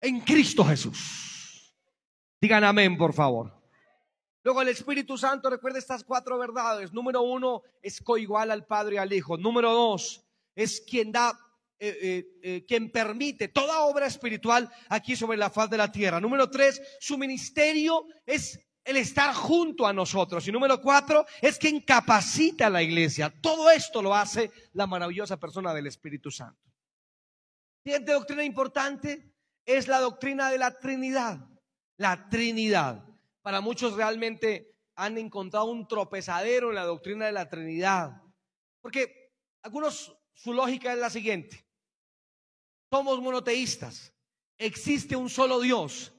en 0.00 0.18
Cristo 0.22 0.64
Jesús. 0.64 1.72
Digan 2.40 2.64
amén, 2.64 2.98
por 2.98 3.12
favor. 3.12 3.55
Luego 4.46 4.62
el 4.62 4.68
Espíritu 4.68 5.18
Santo, 5.18 5.50
recuerda 5.50 5.80
estas 5.80 6.04
cuatro 6.04 6.38
verdades. 6.38 6.92
Número 6.92 7.20
uno, 7.20 7.62
es 7.82 8.00
coigual 8.00 8.52
al 8.52 8.64
Padre 8.64 8.94
y 8.94 8.98
al 8.98 9.12
Hijo. 9.12 9.36
Número 9.36 9.72
dos, 9.72 10.24
es 10.54 10.80
quien 10.82 11.10
da, 11.10 11.36
eh, 11.80 11.98
eh, 12.00 12.26
eh, 12.44 12.64
quien 12.64 12.92
permite 12.92 13.48
toda 13.48 13.80
obra 13.80 14.06
espiritual 14.06 14.70
aquí 14.88 15.16
sobre 15.16 15.36
la 15.36 15.50
faz 15.50 15.68
de 15.68 15.78
la 15.78 15.90
tierra. 15.90 16.20
Número 16.20 16.48
tres, 16.48 16.80
su 17.00 17.18
ministerio 17.18 18.06
es 18.24 18.60
el 18.84 18.98
estar 18.98 19.34
junto 19.34 19.84
a 19.84 19.92
nosotros. 19.92 20.46
Y 20.46 20.52
número 20.52 20.80
cuatro, 20.80 21.26
es 21.42 21.58
quien 21.58 21.80
capacita 21.80 22.68
a 22.68 22.70
la 22.70 22.84
iglesia. 22.84 23.34
Todo 23.42 23.68
esto 23.68 24.00
lo 24.00 24.14
hace 24.14 24.52
la 24.74 24.86
maravillosa 24.86 25.40
persona 25.40 25.74
del 25.74 25.88
Espíritu 25.88 26.30
Santo. 26.30 26.70
Siguiente 27.82 28.12
doctrina 28.12 28.44
importante 28.44 29.28
es 29.64 29.88
la 29.88 29.98
doctrina 29.98 30.52
de 30.52 30.58
la 30.58 30.78
Trinidad. 30.78 31.40
La 31.96 32.28
Trinidad 32.28 33.05
para 33.46 33.60
muchos 33.60 33.92
realmente 33.92 34.74
han 34.96 35.16
encontrado 35.18 35.66
un 35.66 35.86
tropezadero 35.86 36.70
en 36.70 36.74
la 36.74 36.82
doctrina 36.82 37.26
de 37.26 37.32
la 37.32 37.48
Trinidad. 37.48 38.20
Porque 38.80 39.30
algunos, 39.62 40.18
su 40.34 40.52
lógica 40.52 40.92
es 40.92 40.98
la 40.98 41.10
siguiente. 41.10 41.64
Somos 42.90 43.20
monoteístas. 43.20 44.12
Existe 44.58 45.14
un 45.14 45.30
solo 45.30 45.60
Dios. 45.60 46.12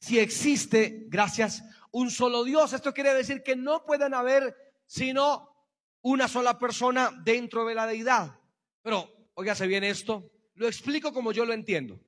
Si 0.00 0.18
existe, 0.18 1.04
gracias, 1.08 1.62
un 1.90 2.10
solo 2.10 2.44
Dios, 2.44 2.72
esto 2.72 2.94
quiere 2.94 3.12
decir 3.12 3.42
que 3.42 3.56
no 3.56 3.84
pueden 3.84 4.14
haber 4.14 4.56
sino 4.86 5.54
una 6.00 6.28
sola 6.28 6.58
persona 6.58 7.10
dentro 7.22 7.66
de 7.66 7.74
la 7.74 7.86
deidad. 7.86 8.40
Pero, 8.80 9.28
óigase 9.34 9.66
bien 9.66 9.84
esto, 9.84 10.32
lo 10.54 10.66
explico 10.66 11.12
como 11.12 11.32
yo 11.32 11.44
lo 11.44 11.52
entiendo. 11.52 12.00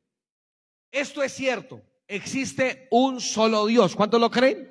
Esto 0.90 1.22
es 1.22 1.34
cierto, 1.34 1.82
existe 2.14 2.88
un 2.90 3.20
solo 3.20 3.66
Dios. 3.66 3.96
¿Cuántos 3.96 4.20
lo 4.20 4.30
creen? 4.30 4.70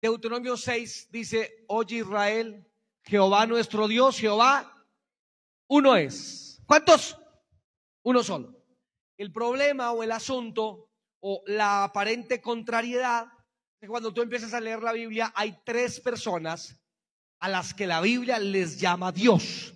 Deuteronomio 0.00 0.56
6 0.56 1.08
dice, 1.10 1.64
oye 1.68 1.96
Israel, 1.96 2.64
Jehová 3.02 3.46
nuestro 3.46 3.88
Dios, 3.88 4.18
Jehová, 4.18 4.86
uno 5.68 5.96
es. 5.96 6.62
¿Cuántos? 6.66 7.18
Uno 8.02 8.22
solo. 8.22 8.54
El 9.16 9.32
problema 9.32 9.92
o 9.92 10.02
el 10.02 10.12
asunto 10.12 10.90
o 11.20 11.42
la 11.46 11.84
aparente 11.84 12.40
contrariedad 12.40 13.26
es 13.80 13.86
que 13.86 13.88
cuando 13.88 14.12
tú 14.12 14.22
empiezas 14.22 14.54
a 14.54 14.60
leer 14.60 14.82
la 14.82 14.92
Biblia 14.92 15.32
hay 15.34 15.58
tres 15.64 16.00
personas 16.00 16.80
a 17.40 17.48
las 17.48 17.74
que 17.74 17.86
la 17.86 18.00
Biblia 18.00 18.38
les 18.38 18.78
llama 18.78 19.10
Dios. 19.10 19.74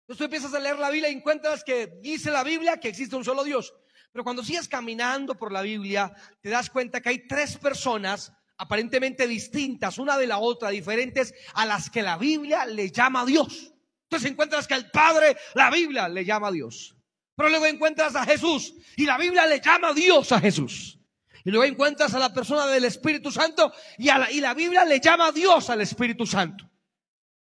Entonces 0.00 0.18
tú 0.18 0.24
empiezas 0.24 0.54
a 0.54 0.60
leer 0.60 0.78
la 0.78 0.90
Biblia 0.90 1.10
y 1.10 1.14
encuentras 1.14 1.62
que 1.62 1.86
dice 2.02 2.30
la 2.30 2.42
Biblia 2.42 2.78
que 2.78 2.88
existe 2.88 3.16
un 3.16 3.24
solo 3.24 3.44
Dios. 3.44 3.74
Pero 4.14 4.22
cuando 4.22 4.44
sigues 4.44 4.68
caminando 4.68 5.36
por 5.36 5.50
la 5.50 5.60
Biblia, 5.60 6.14
te 6.40 6.48
das 6.48 6.70
cuenta 6.70 7.00
que 7.00 7.08
hay 7.08 7.26
tres 7.26 7.56
personas 7.56 8.32
aparentemente 8.56 9.26
distintas 9.26 9.98
una 9.98 10.16
de 10.16 10.28
la 10.28 10.38
otra, 10.38 10.70
diferentes 10.70 11.34
a 11.52 11.66
las 11.66 11.90
que 11.90 12.00
la 12.00 12.16
Biblia 12.16 12.64
le 12.64 12.92
llama 12.92 13.22
a 13.22 13.26
Dios. 13.26 13.72
Entonces 14.04 14.30
encuentras 14.30 14.68
que 14.68 14.74
el 14.74 14.88
Padre, 14.92 15.36
la 15.54 15.68
Biblia 15.68 16.08
le 16.08 16.24
llama 16.24 16.46
a 16.46 16.52
Dios. 16.52 16.96
Pero 17.34 17.48
luego 17.48 17.66
encuentras 17.66 18.14
a 18.14 18.24
Jesús 18.24 18.74
y 18.96 19.04
la 19.04 19.18
Biblia 19.18 19.46
le 19.46 19.60
llama 19.60 19.88
a 19.88 19.94
Dios 19.94 20.30
a 20.30 20.38
Jesús. 20.38 20.96
Y 21.44 21.50
luego 21.50 21.64
encuentras 21.64 22.14
a 22.14 22.20
la 22.20 22.32
persona 22.32 22.68
del 22.68 22.84
Espíritu 22.84 23.32
Santo 23.32 23.72
y, 23.98 24.04
la, 24.04 24.30
y 24.30 24.40
la 24.40 24.54
Biblia 24.54 24.84
le 24.84 25.00
llama 25.00 25.26
a 25.26 25.32
Dios 25.32 25.68
al 25.70 25.80
Espíritu 25.80 26.24
Santo. 26.24 26.70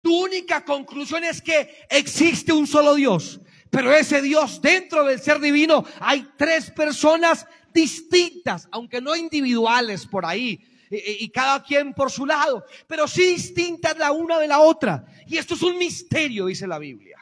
Tu 0.00 0.16
única 0.16 0.64
conclusión 0.64 1.24
es 1.24 1.42
que 1.42 1.85
existe 1.90 2.52
un 2.52 2.68
solo 2.68 2.94
Dios. 2.94 3.40
Pero 3.70 3.94
ese 3.94 4.20
Dios 4.20 4.61
dentro 4.61 5.04
del 5.04 5.20
ser 5.20 5.38
divino 5.38 5.85
hay 6.00 6.28
tres 6.37 6.70
personas 6.72 7.46
distintas, 7.72 8.68
aunque 8.72 9.00
no 9.00 9.14
individuales 9.14 10.06
por 10.06 10.26
ahí, 10.26 10.61
y, 10.90 11.30
cada 11.30 11.62
quien 11.62 11.94
por 11.94 12.11
su 12.11 12.26
lado, 12.26 12.64
pero 12.88 13.06
sí 13.06 13.22
distintas 13.35 13.96
la 13.96 14.11
una 14.11 14.40
de 14.40 14.48
la 14.48 14.61
otra. 14.61 15.04
Y 15.26 15.37
esto 15.37 15.54
es 15.54 15.62
un 15.62 15.78
misterio, 15.78 16.46
dice 16.46 16.66
la 16.66 16.78
Biblia. 16.78 17.16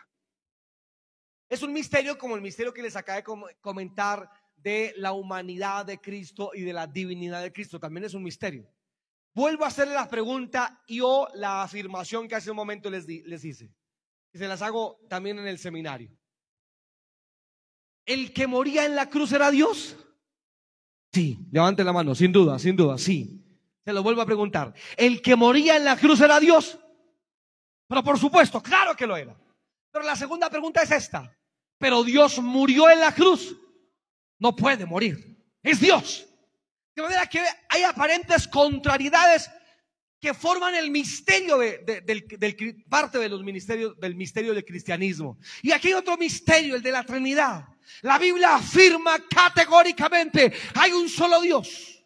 Es 1.51 1.63
un 1.63 1.73
misterio 1.73 2.17
como 2.17 2.35
el 2.35 2.41
misterio 2.41 2.73
que 2.73 2.83
les 2.83 2.97
acabé 2.97 3.19
de 3.19 3.57
comentar 3.61 4.31
de 4.57 4.95
la 4.97 5.13
humanidad 5.13 5.85
de 5.85 5.99
Cristo 5.99 6.53
y 6.55 6.63
de 6.63 6.73
la 6.73 6.87
divinidad 6.87 7.43
de 7.43 7.53
Cristo. 7.53 7.79
También 7.79 8.05
es 8.05 8.15
un 8.15 8.23
misterio. 8.23 8.67
Vuelvo 9.35 9.65
a 9.65 9.69
hacerle 9.69 9.95
la 9.95 10.09
pregunta 10.09 10.83
y 10.87 11.01
o 11.01 11.29
la 11.35 11.63
afirmación 11.63 12.27
que 12.27 12.35
hace 12.35 12.51
un 12.51 12.57
momento 12.57 12.91
les, 12.91 13.07
les 13.07 13.45
hice. 13.45 13.71
Y 14.33 14.39
se 14.39 14.49
las 14.49 14.63
hago 14.63 14.99
también 15.09 15.39
en 15.39 15.47
el 15.47 15.59
seminario. 15.59 16.18
¿El 18.09 18.33
que 18.33 18.47
moría 18.47 18.87
en 18.87 18.97
la 18.97 19.11
cruz 19.11 19.33
era 19.33 19.51
Dios? 19.51 19.95
Sí, 21.13 21.39
levante 21.53 21.85
la 21.85 21.93
mano, 21.93 22.15
sin 22.15 22.33
duda, 22.33 22.59
sin 22.59 22.75
duda, 22.75 22.97
sí. 22.97 23.45
Se 23.85 23.93
lo 23.93 24.03
vuelvo 24.03 24.23
a 24.23 24.27
preguntar. 24.27 24.73
¿El 24.97 25.21
que 25.21 25.37
moría 25.37 25.77
en 25.77 25.85
la 25.85 25.95
cruz 25.95 26.19
era 26.23 26.41
Dios? 26.41 26.79
Pero 27.87 28.03
por 28.03 28.19
supuesto, 28.19 28.63
claro 28.63 28.97
que 28.97 29.07
lo 29.07 29.15
era. 29.15 29.37
Pero 29.93 30.07
la 30.07 30.17
segunda 30.17 30.49
pregunta 30.49 30.83
es 30.83 30.91
esta. 30.91 31.37
Pero 31.77 32.03
Dios 32.03 32.39
murió 32.39 32.89
en 32.89 33.01
la 33.01 33.15
cruz. 33.15 33.55
No 34.39 34.57
puede 34.57 34.87
morir. 34.87 35.45
Es 35.63 35.79
Dios. 35.79 36.27
De 36.97 37.03
manera 37.03 37.27
que 37.27 37.43
hay 37.69 37.83
aparentes 37.83 38.49
contrariedades 38.49 39.51
que 40.21 40.35
forman 40.35 40.75
el 40.75 40.91
misterio 40.91 41.59
de, 41.59 42.03
del, 42.05 42.85
parte 42.89 43.19
de 43.19 43.29
los 43.29 43.43
ministerios, 43.43 43.99
del 43.99 44.17
misterio 44.17 44.53
del 44.53 44.65
cristianismo. 44.65 45.39
Y 45.63 45.71
aquí 45.71 45.89
hay 45.89 45.95
otro 45.95 46.17
misterio, 46.17 46.75
el 46.75 46.83
de 46.83 46.93
la 46.93 47.05
Trinidad. 47.05 47.67
La 48.03 48.19
Biblia 48.19 48.57
afirma 48.57 49.19
categóricamente, 49.29 50.53
hay 50.75 50.93
un 50.93 51.09
solo 51.09 51.41
Dios. 51.41 52.05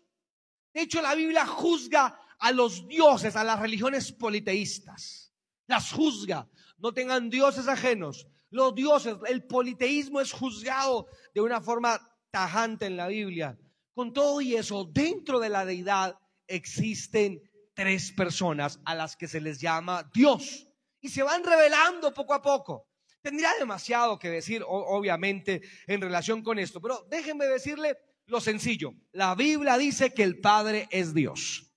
De 0.73 0.83
hecho, 0.83 1.01
la 1.03 1.15
Biblia 1.15 1.47
juzga 1.47 2.19
a 2.39 2.53
los 2.53 2.87
dioses, 2.87 3.37
a 3.37 3.45
las 3.45 3.59
religiones 3.59 4.13
politeístas. 4.13 5.33
Las 5.67 5.93
juzga. 5.93 6.49
No 6.79 6.93
tengan 6.93 7.31
dioses 7.31 7.69
ajenos. 7.69 8.27
Los 8.51 8.75
dioses, 8.75 9.17
el 9.29 9.45
politeísmo 9.45 10.21
es 10.21 10.33
juzgado 10.33 11.07
de 11.35 11.41
una 11.41 11.61
forma 11.61 12.01
tajante 12.31 12.87
en 12.87 12.97
la 12.97 13.07
Biblia. 13.07 13.59
Con 13.95 14.13
todo 14.13 14.41
y 14.41 14.57
eso, 14.57 14.85
dentro 14.85 15.39
de 15.39 15.49
la 15.49 15.65
deidad 15.65 16.19
existen 16.47 17.41
tres 17.75 18.13
personas 18.13 18.81
a 18.85 18.95
las 18.95 19.17
que 19.17 19.29
se 19.29 19.41
les 19.41 19.61
llama 19.61 20.11
Dios. 20.15 20.69
Y 21.01 21.09
se 21.09 21.23
van 21.23 21.43
revelando 21.43 22.15
poco 22.15 22.35
a 22.35 22.43
poco. 22.43 22.89
Tendría 23.21 23.53
demasiado 23.59 24.19
que 24.19 24.31
decir, 24.31 24.65
obviamente, 24.67 25.63
en 25.87 26.01
relación 26.01 26.43
con 26.43 26.59
esto, 26.59 26.81
pero 26.81 27.07
déjenme 27.09 27.47
decirle 27.47 27.97
lo 28.27 28.41
sencillo. 28.41 28.95
La 29.13 29.35
Biblia 29.35 29.79
dice 29.79 30.13
que 30.13 30.23
el 30.23 30.41
Padre 30.41 30.89
es 30.91 31.15
Dios. 31.15 31.73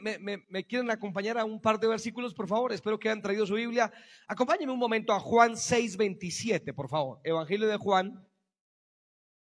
¿Me, 0.00 0.64
quieren 0.64 0.90
acompañar 0.90 1.38
a 1.38 1.44
un 1.44 1.60
par 1.60 1.78
de 1.78 1.86
versículos, 1.86 2.32
por 2.32 2.48
favor? 2.48 2.72
Espero 2.72 2.98
que 2.98 3.08
hayan 3.08 3.20
traído 3.20 3.46
su 3.46 3.54
Biblia. 3.54 3.92
Acompáñenme 4.26 4.72
un 4.72 4.78
momento 4.78 5.12
a 5.12 5.20
Juan 5.20 5.56
6, 5.56 5.96
27, 5.98 6.72
por 6.72 6.88
favor. 6.88 7.20
Evangelio 7.22 7.68
de 7.68 7.76
Juan, 7.76 8.26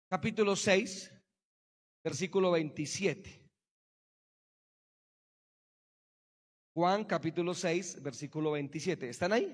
capítulo 0.10 0.58
6, 0.58 1.12
versículo 2.04 2.52
27. 2.52 3.49
Juan 6.80 7.04
capítulo 7.04 7.54
6, 7.54 8.02
versículo 8.02 8.52
27. 8.52 9.10
¿Están 9.10 9.34
ahí? 9.34 9.54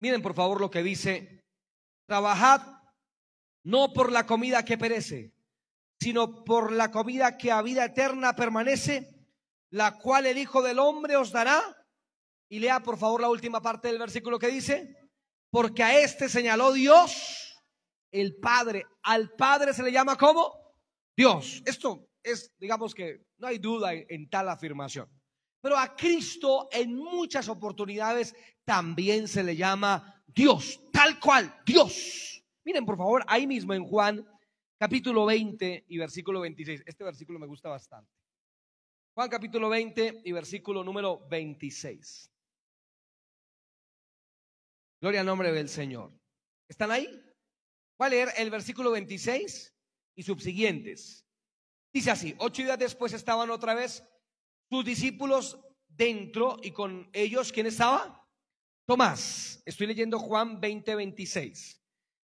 Miren 0.00 0.22
por 0.22 0.32
favor 0.32 0.58
lo 0.58 0.70
que 0.70 0.82
dice, 0.82 1.44
trabajad 2.08 2.62
no 3.66 3.92
por 3.92 4.10
la 4.10 4.24
comida 4.24 4.64
que 4.64 4.78
perece, 4.78 5.34
sino 6.00 6.44
por 6.44 6.72
la 6.72 6.90
comida 6.90 7.36
que 7.36 7.52
a 7.52 7.60
vida 7.60 7.84
eterna 7.84 8.34
permanece, 8.34 9.28
la 9.68 9.98
cual 9.98 10.24
el 10.24 10.38
Hijo 10.38 10.62
del 10.62 10.78
Hombre 10.78 11.16
os 11.16 11.30
dará. 11.30 11.60
Y 12.48 12.58
lea 12.58 12.82
por 12.82 12.96
favor 12.96 13.20
la 13.20 13.28
última 13.28 13.60
parte 13.60 13.88
del 13.88 13.98
versículo 13.98 14.38
que 14.38 14.48
dice, 14.48 14.96
porque 15.50 15.82
a 15.82 16.00
este 16.00 16.30
señaló 16.30 16.72
Dios, 16.72 17.62
el 18.10 18.36
Padre. 18.36 18.86
Al 19.02 19.28
Padre 19.36 19.74
se 19.74 19.82
le 19.82 19.92
llama 19.92 20.16
como 20.16 20.54
Dios. 21.14 21.62
Esto 21.66 22.08
es, 22.24 22.52
digamos 22.58 22.94
que 22.94 23.26
no 23.38 23.46
hay 23.46 23.58
duda 23.58 23.92
en, 23.94 24.28
tal 24.28 24.48
afirmación. 24.48 25.08
Pero 25.60 25.78
a 25.78 25.94
Cristo 25.94 26.68
en 26.72 26.94
muchas 26.94 27.48
oportunidades 27.48 28.34
también 28.64 29.28
se 29.28 29.42
le 29.42 29.54
llama 29.54 30.22
Dios, 30.26 30.80
tal 30.92 31.20
cual, 31.20 31.54
Dios. 31.64 32.42
Miren, 32.64 32.84
por 32.84 32.96
favor, 32.96 33.22
ahí 33.28 33.46
mismo 33.46 33.74
en 33.74 33.84
Juan 33.84 34.26
capítulo 34.78 35.26
20 35.26 35.84
y 35.88 35.98
versículo 35.98 36.40
26. 36.40 36.82
Este 36.86 37.04
versículo 37.04 37.38
me 37.38 37.46
gusta 37.46 37.68
bastante. 37.68 38.10
Juan 39.14 39.30
capítulo 39.30 39.68
20 39.68 40.22
y 40.24 40.32
versículo 40.32 40.82
número 40.82 41.26
26. 41.28 42.30
Gloria 45.00 45.20
al 45.20 45.26
nombre 45.26 45.52
del 45.52 45.68
Señor. 45.68 46.12
¿Están 46.68 46.90
ahí? 46.90 47.06
Voy 47.98 48.06
a 48.06 48.10
leer 48.10 48.28
el 48.38 48.50
versículo 48.50 48.90
26 48.90 49.74
y 50.16 50.22
subsiguientes. 50.22 51.23
Dice 51.94 52.10
así, 52.10 52.34
ocho 52.38 52.60
días 52.60 52.76
después 52.76 53.12
estaban 53.12 53.50
otra 53.50 53.72
vez 53.72 54.02
sus 54.68 54.84
discípulos 54.84 55.60
dentro 55.86 56.56
y 56.60 56.72
con 56.72 57.08
ellos, 57.12 57.52
¿quién 57.52 57.66
estaba? 57.66 58.28
Tomás. 58.84 59.62
Estoy 59.64 59.86
leyendo 59.86 60.18
Juan 60.18 60.60
20, 60.60 60.92
26. 60.96 61.80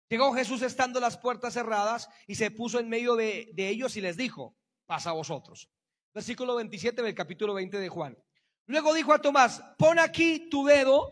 Llegó 0.09 0.33
Jesús 0.33 0.61
estando 0.63 0.99
las 0.99 1.17
puertas 1.17 1.53
cerradas 1.53 2.09
y 2.27 2.35
se 2.35 2.51
puso 2.51 2.77
en 2.77 2.89
medio 2.89 3.15
de, 3.15 3.51
de 3.53 3.69
ellos 3.69 3.95
y 3.95 4.01
les 4.01 4.17
dijo, 4.17 4.53
pasa 4.85 5.11
a 5.11 5.13
vosotros. 5.13 5.69
Versículo 6.13 6.55
27 6.55 7.01
del 7.01 7.15
capítulo 7.15 7.53
20 7.53 7.79
de 7.79 7.87
Juan. 7.87 8.17
Luego 8.65 8.93
dijo 8.93 9.13
a 9.13 9.21
Tomás, 9.21 9.63
pon 9.77 9.97
aquí 9.97 10.49
tu 10.49 10.65
dedo 10.65 11.09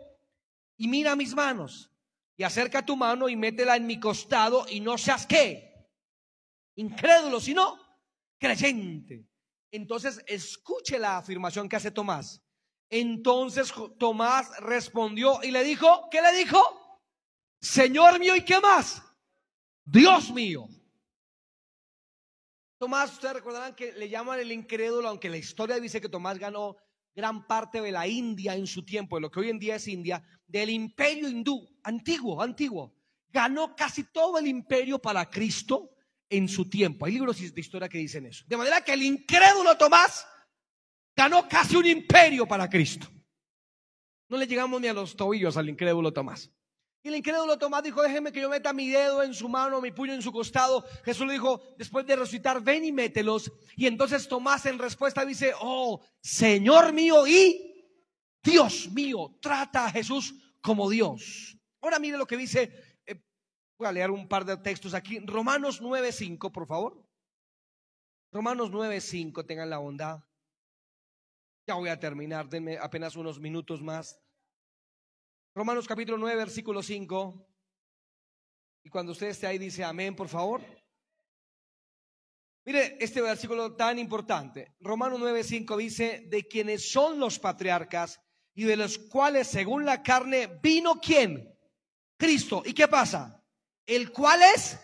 y 0.76 0.90
mira 0.90 1.16
mis 1.16 1.34
manos 1.34 1.90
y 2.36 2.44
acerca 2.44 2.86
tu 2.86 2.98
mano 2.98 3.30
y 3.30 3.38
métela 3.38 3.78
en 3.78 3.88
mi 3.88 3.98
costado 3.98 4.66
y 4.70 4.82
no 4.82 4.98
seas 4.98 5.26
qué, 5.26 5.88
incrédulo, 6.76 7.40
sino 7.40 7.81
creyente. 8.41 9.23
Entonces, 9.71 10.21
escuche 10.25 10.97
la 10.97 11.19
afirmación 11.19 11.69
que 11.69 11.75
hace 11.75 11.91
Tomás. 11.91 12.43
Entonces 12.89 13.73
Tomás 13.97 14.51
respondió 14.60 15.41
y 15.43 15.51
le 15.51 15.63
dijo, 15.63 16.10
¿qué 16.12 16.21
le 16.21 16.34
dijo? 16.38 16.60
Señor 17.62 18.19
mío, 18.19 18.36
¿y 18.36 18.43
qué 18.43 18.60
más? 18.60 19.01
Dios 19.86 20.30
mío. 20.32 20.67
Tomás, 22.77 23.13
ustedes 23.13 23.36
recordarán 23.36 23.75
que 23.75 23.93
le 23.93 24.10
llaman 24.10 24.39
el 24.39 24.51
incrédulo, 24.51 25.08
aunque 25.08 25.30
la 25.30 25.38
historia 25.38 25.80
dice 25.80 26.01
que 26.01 26.10
Tomás 26.10 26.38
ganó 26.38 26.75
gran 27.15 27.47
parte 27.47 27.80
de 27.80 27.91
la 27.91 28.08
India 28.08 28.56
en 28.56 28.67
su 28.67 28.84
tiempo, 28.84 29.15
de 29.15 29.21
lo 29.21 29.32
que 29.32 29.39
hoy 29.39 29.49
en 29.51 29.60
día 29.60 29.75
es 29.75 29.88
India, 29.88 30.21
del 30.45 30.71
imperio 30.71 31.30
hindú, 31.30 31.65
antiguo, 31.84 32.41
antiguo. 32.41 32.93
Ganó 33.30 33.73
casi 33.73 34.04
todo 34.12 34.38
el 34.38 34.47
imperio 34.47 34.99
para 34.99 35.30
Cristo 35.30 35.91
en 36.32 36.48
su 36.48 36.67
tiempo. 36.67 37.06
Hay 37.06 37.13
libros 37.13 37.39
de 37.39 37.62
historia 37.62 37.88
que 37.88 38.00
dicen 38.00 38.26
eso. 38.26 38.44
De 38.48 38.58
manera 38.58 38.82
que 38.82 38.94
el 38.94 39.04
incrédulo 39.04 39.78
Tomás 39.78 40.26
ganó 41.15 41.48
casi 41.48 41.76
un 41.76 41.86
imperio 41.86 42.48
para 42.48 42.70
Cristo. 42.70 43.08
No 44.30 44.38
le 44.38 44.48
llegamos 44.48 44.80
ni 44.82 44.88
a 44.88 44.94
los 44.94 45.15
tobillos 45.15 45.58
al 45.58 45.70
incrédulo 45.70 46.12
Tomás. 46.12 46.50
Y 47.04 47.10
el 47.10 47.15
incrédulo 47.15 47.58
Tomás 47.58 47.84
dijo, 47.84 48.02
déjeme 48.02 48.32
que 48.32 48.39
yo 48.39 48.50
meta 48.50 48.72
mi 48.72 48.89
dedo 48.89 49.24
en 49.24 49.34
su 49.34 49.50
mano, 49.50 49.82
mi 49.82 49.91
puño 49.91 50.13
en 50.13 50.22
su 50.22 50.32
costado. 50.32 50.86
Jesús 51.04 51.28
le 51.28 51.34
dijo, 51.34 51.62
después 51.78 52.06
de 52.06 52.15
resucitar, 52.15 52.62
ven 52.62 52.86
y 52.86 52.91
mételos. 52.91 53.52
Y 53.76 53.88
entonces 53.88 54.28
Tomás 54.28 54.65
en 54.67 54.80
respuesta 54.80 55.26
dice, 55.26 55.54
oh, 55.60 56.00
Señor 56.22 56.94
mío 56.94 57.28
y 57.28 58.00
Dios 58.41 58.89
mío, 58.91 59.38
trata 59.41 59.88
a 59.88 59.91
Jesús 59.91 60.34
como 60.62 60.89
Dios. 60.89 61.58
Ahora 61.82 62.00
mire 62.00 62.17
lo 62.17 62.28
que 62.28 62.38
dice 62.38 62.90
Voy 63.82 63.88
a 63.88 63.94
leer 63.94 64.12
un 64.12 64.28
par 64.28 64.46
de 64.46 64.56
textos 64.58 64.94
aquí. 64.94 65.17
Romanos 65.22 65.82
9.5, 65.82 66.52
por 66.52 66.67
favor. 66.67 67.04
Romanos 68.32 68.70
9.5, 68.70 69.44
tengan 69.44 69.72
la 69.72 69.80
bondad. 69.80 70.24
Ya 71.65 71.74
voy 71.74 71.89
a 71.89 72.00
terminar, 72.00 72.48
denme 72.48 72.78
apenas 72.78 73.15
unos 73.15 73.39
minutos 73.39 73.82
más. 73.82 74.22
Romanos 75.56 75.88
capítulo 75.88 76.20
9, 76.20 76.36
versículo 76.36 76.84
5. 76.84 77.44
Y 78.84 78.91
cuando 78.91 79.13
usted 79.13 79.30
esté 79.30 79.48
ahí 79.48 79.58
dice 79.58 79.84
amén, 79.84 80.15
por 80.15 80.28
favor. 80.28 80.62
Mire 82.63 82.98
este 83.00 83.20
versículo 83.20 83.76
tan 83.76 83.98
importante. 83.98 84.76
Romanos 84.80 85.20
9, 85.20 85.44
5 85.44 85.78
dice, 85.78 86.28
de 86.28 86.48
quienes 86.48 86.91
son 86.91 87.20
los 87.20 87.39
patriarcas 87.39 88.22
y 88.54 88.63
de 88.63 88.78
los 88.78 89.00
cuales 89.00 89.48
según 89.48 89.86
la 89.86 90.04
carne 90.04 90.60
vino 90.62 91.02
quién? 91.02 91.52
Cristo. 92.15 92.62
¿Y 92.63 92.76
qué 92.76 92.88
pasa? 92.88 93.40
El 93.91 94.13
cual 94.13 94.39
es 94.56 94.80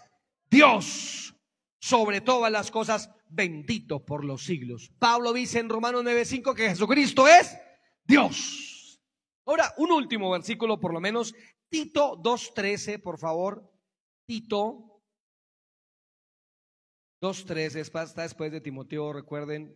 Dios 0.49 1.33
sobre 1.79 2.19
todas 2.19 2.51
las 2.51 2.69
cosas, 2.69 3.09
bendito 3.29 4.03
por 4.03 4.25
los 4.25 4.43
siglos. 4.43 4.91
Pablo 4.99 5.31
dice 5.31 5.59
en 5.59 5.69
Romanos 5.69 6.03
9:5 6.03 6.53
que 6.53 6.67
Jesucristo 6.67 7.25
es 7.25 7.57
Dios. 8.03 8.99
Ahora, 9.45 9.73
un 9.77 9.93
último 9.93 10.29
versículo 10.29 10.77
por 10.77 10.91
lo 10.91 10.99
menos, 10.99 11.33
Tito 11.69 12.17
2:13, 12.17 12.99
por 12.99 13.17
favor. 13.17 13.71
Tito 14.25 15.01
2:13, 17.21 17.79
está 17.79 18.23
después 18.23 18.51
de 18.51 18.59
Timoteo, 18.59 19.13
recuerden 19.13 19.73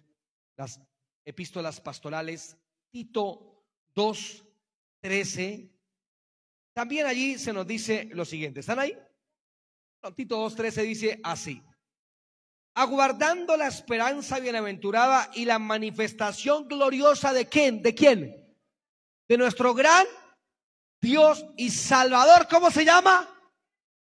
las 0.58 0.82
epístolas 1.24 1.80
pastorales. 1.80 2.58
Tito 2.92 3.64
2:13. 3.96 5.72
También 6.74 7.06
allí 7.06 7.40
se 7.40 7.54
nos 7.54 7.66
dice 7.66 8.10
lo 8.12 8.26
siguiente, 8.26 8.60
¿están 8.60 8.80
ahí? 8.80 8.94
Tito 10.10 10.44
2.13 10.50 10.84
dice 10.84 11.20
así, 11.24 11.62
aguardando 12.74 13.56
la 13.56 13.68
esperanza 13.68 14.40
bienaventurada 14.40 15.30
y 15.36 15.46
la 15.46 15.60
manifestación 15.60 16.68
gloriosa 16.68 17.34
de 17.34 17.48
quién, 17.48 17.84
de 17.84 17.94
quién, 17.94 18.58
de 19.30 19.38
nuestro 19.38 19.76
gran 19.76 20.08
Dios 21.00 21.46
y 21.56 21.70
Salvador, 21.70 22.48
¿cómo 22.50 22.72
se 22.72 22.84
llama? 22.84 23.30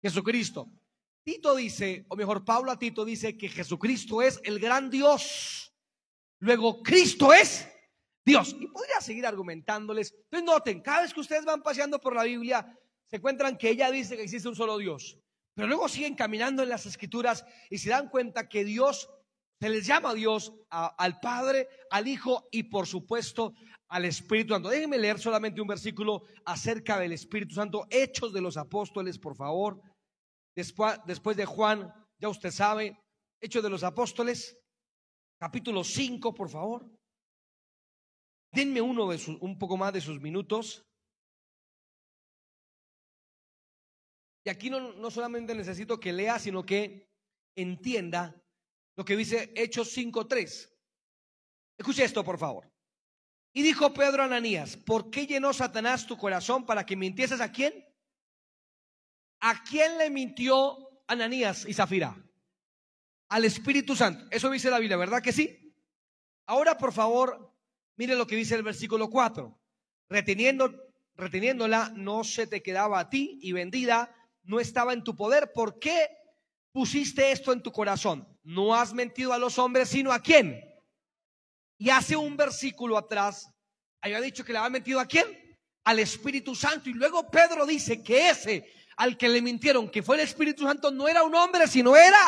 Jesucristo. 0.01 0.71
Tito 1.25 1.55
dice, 1.57 2.07
o 2.09 2.17
mejor 2.17 2.45
Pablo 2.45 2.71
a 2.71 2.79
Tito 2.79 3.05
dice 3.05 3.37
que 3.37 3.49
Jesucristo 3.49 4.23
es 4.23 4.41
el 4.45 4.59
gran 4.59 4.91
Dios. 4.91 5.73
Luego 6.39 6.83
Cristo 6.83 7.33
es 7.35 7.69
Dios. 8.25 8.57
Y 8.59 8.67
podría 8.69 9.01
seguir 9.01 9.27
argumentándoles. 9.27 10.15
Entonces 10.25 10.45
noten, 10.45 10.81
cada 10.81 11.03
vez 11.03 11.13
que 11.13 11.21
ustedes 11.21 11.45
van 11.45 11.63
paseando 11.63 12.01
por 12.01 12.15
la 12.15 12.25
Biblia, 12.25 12.77
se 13.07 13.17
encuentran 13.17 13.59
que 13.59 13.71
ella 13.71 13.91
dice 13.91 14.17
que 14.17 14.23
existe 14.23 14.49
un 14.49 14.57
solo 14.57 14.79
Dios. 14.79 15.19
Pero 15.55 15.69
luego 15.69 15.89
siguen 15.89 16.15
caminando 16.15 16.63
en 16.63 16.69
las 16.69 16.87
escrituras 16.87 17.45
y 17.69 17.79
se 17.79 17.91
dan 17.91 18.09
cuenta 18.09 18.49
que 18.49 18.65
Dios, 18.65 19.11
se 19.61 19.69
les 19.69 19.87
llama 19.87 20.11
a 20.11 20.15
Dios, 20.15 20.55
al 20.71 21.21
Padre, 21.21 21.69
al 21.91 22.09
Hijo 22.09 22.49
y 22.51 22.65
por 22.65 22.87
supuesto 22.87 23.55
al 23.89 24.05
Espíritu 24.05 24.55
Santo. 24.55 24.69
Déjenme 24.69 24.99
leer 24.99 25.19
solamente 25.19 25.61
un 25.61 25.67
versículo 25.67 26.23
acerca 26.45 26.99
del 26.99 27.13
Espíritu 27.13 27.55
Santo. 27.55 27.87
Hechos 27.91 28.33
de 28.33 28.41
los 28.41 28.57
Apóstoles, 28.57 29.19
por 29.19 29.37
favor. 29.37 29.81
Después, 30.55 30.99
después 31.07 31.37
de 31.37 31.45
Juan, 31.45 31.93
ya 32.19 32.29
usted 32.29 32.51
sabe, 32.51 32.99
Hechos 33.41 33.63
de 33.63 33.71
los 33.71 33.83
Apóstoles, 33.83 34.59
capítulo 35.39 35.83
5, 35.83 36.35
por 36.35 36.49
favor. 36.49 36.89
Denme 38.53 38.81
uno 38.81 39.09
de 39.11 39.19
sus, 39.19 39.37
un 39.41 39.59
poco 39.59 39.77
más 39.77 39.93
de 39.93 40.01
sus 40.01 40.21
minutos. 40.21 40.85
Y 44.45 44.51
aquí 44.51 44.71
no, 44.71 44.93
no 44.95 45.11
solamente 45.11 45.55
necesito 45.55 46.01
que 46.01 46.13
lea, 46.13 46.39
sino 46.39 46.65
que 46.65 47.11
entienda 47.55 48.43
lo 48.97 49.05
que 49.05 49.17
dice 49.17 49.53
Hechos 49.55 49.97
5.3. 49.97 50.71
Escuche 51.79 52.05
esto, 52.05 52.25
por 52.25 52.39
favor. 52.39 52.71
Y 53.53 53.63
dijo 53.63 53.93
Pedro 53.93 54.23
a 54.23 54.27
Ananías, 54.27 54.77
¿por 54.77 55.11
qué 55.11 55.27
llenó 55.27 55.53
Satanás 55.53 56.07
tu 56.07 56.17
corazón 56.17 56.65
para 56.65 56.87
que 56.87 56.97
mintieses 56.97 57.41
a 57.41 57.51
quién? 57.51 57.85
¿A 59.41 59.63
quién 59.65 59.99
le 59.99 60.11
mintió 60.11 61.03
Ananías 61.09 61.65
y 61.67 61.75
Zafira? 61.75 62.17
Al 63.29 63.45
Espíritu 63.45 63.97
Santo. 63.97 64.27
Eso 64.31 64.51
dice 64.51 64.71
la 64.71 64.79
Biblia, 64.79 64.97
¿verdad 64.97 65.23
que 65.23 65.33
sí? 65.33 65.75
Ahora, 66.47 66.77
por 66.77 66.93
favor, 66.93 67.55
mire 67.97 68.15
lo 68.15 68.27
que 68.27 68.37
dice 68.37 68.55
el 68.55 68.63
versículo 68.63 69.09
4. 69.09 69.59
Reteniendo, 70.09 70.73
reteniéndola, 71.15 71.93
no 71.97 72.23
se 72.25 72.47
te 72.47 72.63
quedaba 72.63 73.01
a 73.01 73.09
ti 73.09 73.39
y 73.41 73.53
vendida 73.53 74.15
no 74.51 74.59
estaba 74.59 74.93
en 74.93 75.05
tu 75.05 75.15
poder. 75.15 75.53
¿Por 75.53 75.79
qué 75.79 76.09
pusiste 76.73 77.31
esto 77.31 77.53
en 77.53 77.63
tu 77.63 77.71
corazón? 77.71 78.27
No 78.43 78.75
has 78.75 78.93
mentido 78.93 79.33
a 79.33 79.39
los 79.39 79.59
hombres, 79.61 79.89
sino 79.89 80.13
a 80.13 80.19
quién. 80.19 80.61
Y 81.79 81.89
hace 81.91 82.17
un 82.17 82.37
versículo 82.37 82.99
atrás, 82.99 83.49
había 84.03 84.21
dicho 84.21 84.45
que 84.45 84.53
le 84.53 84.59
había 84.59 84.71
mentido 84.71 84.99
a 84.99 85.07
quién? 85.07 85.25
Al 85.85 86.01
Espíritu 86.01 86.57
Santo. 86.57 86.91
Y 86.91 86.95
luego 86.95 87.31
Pedro 87.31 87.65
dice 87.65 88.03
que 88.03 88.29
ese 88.31 88.67
al 88.97 89.17
que 89.17 89.29
le 89.29 89.41
mintieron, 89.41 89.89
que 89.89 90.03
fue 90.03 90.17
el 90.17 90.23
Espíritu 90.23 90.65
Santo, 90.65 90.91
no 90.91 91.07
era 91.09 91.23
un 91.23 91.35
hombre, 91.35 91.69
sino 91.69 91.97
era 91.97 92.19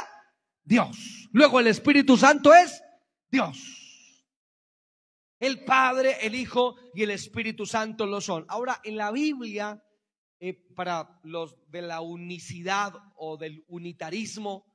Dios. 0.63 1.29
Luego 1.33 1.59
el 1.59 1.67
Espíritu 1.67 2.17
Santo 2.17 2.55
es 2.55 2.83
Dios. 3.31 3.59
El 5.41 5.65
Padre, 5.65 6.19
el 6.25 6.37
Hijo 6.37 6.77
y 6.95 7.03
el 7.03 7.11
Espíritu 7.11 7.67
Santo 7.67 8.07
lo 8.07 8.21
son. 8.21 8.47
Ahora, 8.49 8.81
en 8.85 8.97
la 8.97 9.11
Biblia 9.11 9.83
eh, 10.44 10.55
para 10.74 11.20
los 11.22 11.57
de 11.70 11.83
la 11.83 12.00
unicidad 12.00 12.92
o 13.14 13.37
del 13.37 13.64
unitarismo, 13.68 14.66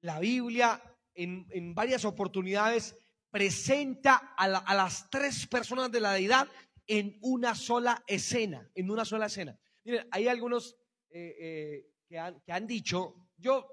la 0.00 0.18
Biblia 0.18 0.82
en, 1.14 1.76
varias 1.76 2.04
oportunidades 2.04 2.96
presenta 3.30 4.34
a, 4.36 4.48
las 4.48 5.08
tres 5.10 5.46
personas 5.46 5.92
de 5.92 6.00
la 6.00 6.14
deidad 6.14 6.48
en 6.88 7.20
una 7.20 7.54
sola 7.54 8.02
escena, 8.08 8.68
en 8.74 8.90
una 8.90 9.04
sola 9.04 9.26
escena. 9.26 9.56
Miren, 9.84 10.08
hay 10.10 10.26
algunos 10.26 10.74
eh, 11.10 11.36
eh, 11.38 11.86
que, 12.08 12.18
han, 12.18 12.40
que 12.40 12.50
han 12.50 12.66
dicho, 12.66 13.14
yo 13.36 13.68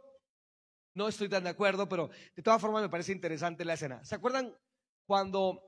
no 0.93 1.07
estoy 1.07 1.29
tan 1.29 1.45
de 1.45 1.49
acuerdo, 1.49 1.89
pero 1.89 2.11
de 2.35 2.43
todas 2.43 2.61
formas 2.61 2.83
me 2.83 2.89
parece 2.89 3.11
interesante 3.11 3.65
la 3.65 3.73
escena. 3.73 4.05
¿Se 4.05 4.13
acuerdan 4.13 4.55
cuando 5.07 5.63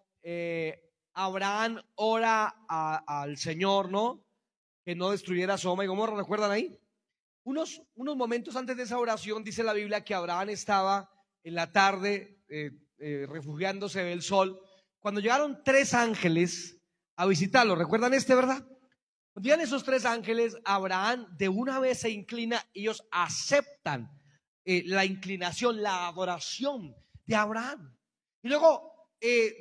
Abraham 1.13 1.81
ora 1.95 2.55
al 2.67 3.35
Señor, 3.37 3.89
¿no? 3.89 4.27
Que 4.83 4.95
no 4.95 5.11
destruyera 5.11 5.57
Soma 5.57 5.83
y 5.83 5.87
Gomorra, 5.87 6.17
¿recuerdan 6.17 6.51
ahí? 6.51 6.77
Unos, 7.43 7.81
unos 7.95 8.15
momentos 8.15 8.55
antes 8.55 8.77
de 8.77 8.83
esa 8.83 8.99
oración 8.99 9.43
dice 9.43 9.63
la 9.63 9.73
Biblia 9.73 10.03
que 10.03 10.13
Abraham 10.13 10.49
estaba 10.49 11.09
en 11.43 11.55
la 11.55 11.71
tarde 11.71 12.43
eh, 12.49 12.71
eh, 12.99 13.25
refugiándose 13.27 14.03
del 14.03 14.21
sol, 14.21 14.59
cuando 14.99 15.19
llegaron 15.19 15.63
tres 15.63 15.93
ángeles 15.93 16.77
a 17.15 17.25
visitarlo, 17.25 17.75
¿recuerdan 17.75 18.13
este, 18.13 18.35
verdad? 18.35 18.63
Cuando 19.33 19.47
llegan 19.47 19.61
esos 19.61 19.83
tres 19.83 20.05
ángeles, 20.05 20.55
Abraham 20.65 21.25
de 21.37 21.49
una 21.49 21.79
vez 21.79 21.99
se 22.01 22.11
inclina, 22.11 22.63
ellos 22.73 23.03
aceptan 23.11 24.11
eh, 24.65 24.83
la 24.85 25.05
inclinación, 25.05 25.81
la 25.81 26.07
adoración 26.07 26.95
de 27.25 27.35
Abraham. 27.35 27.97
Y 28.43 28.49
luego 28.49 28.89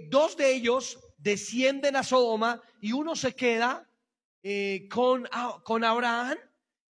dos 0.08 0.38
de 0.38 0.54
ellos 0.54 0.98
descienden 1.18 1.94
a 1.94 2.02
Sodoma 2.02 2.62
y 2.80 2.92
uno 2.92 3.14
se 3.14 3.34
queda 3.34 3.89
eh, 4.42 4.88
con, 4.90 5.28
con 5.64 5.84
Abraham 5.84 6.38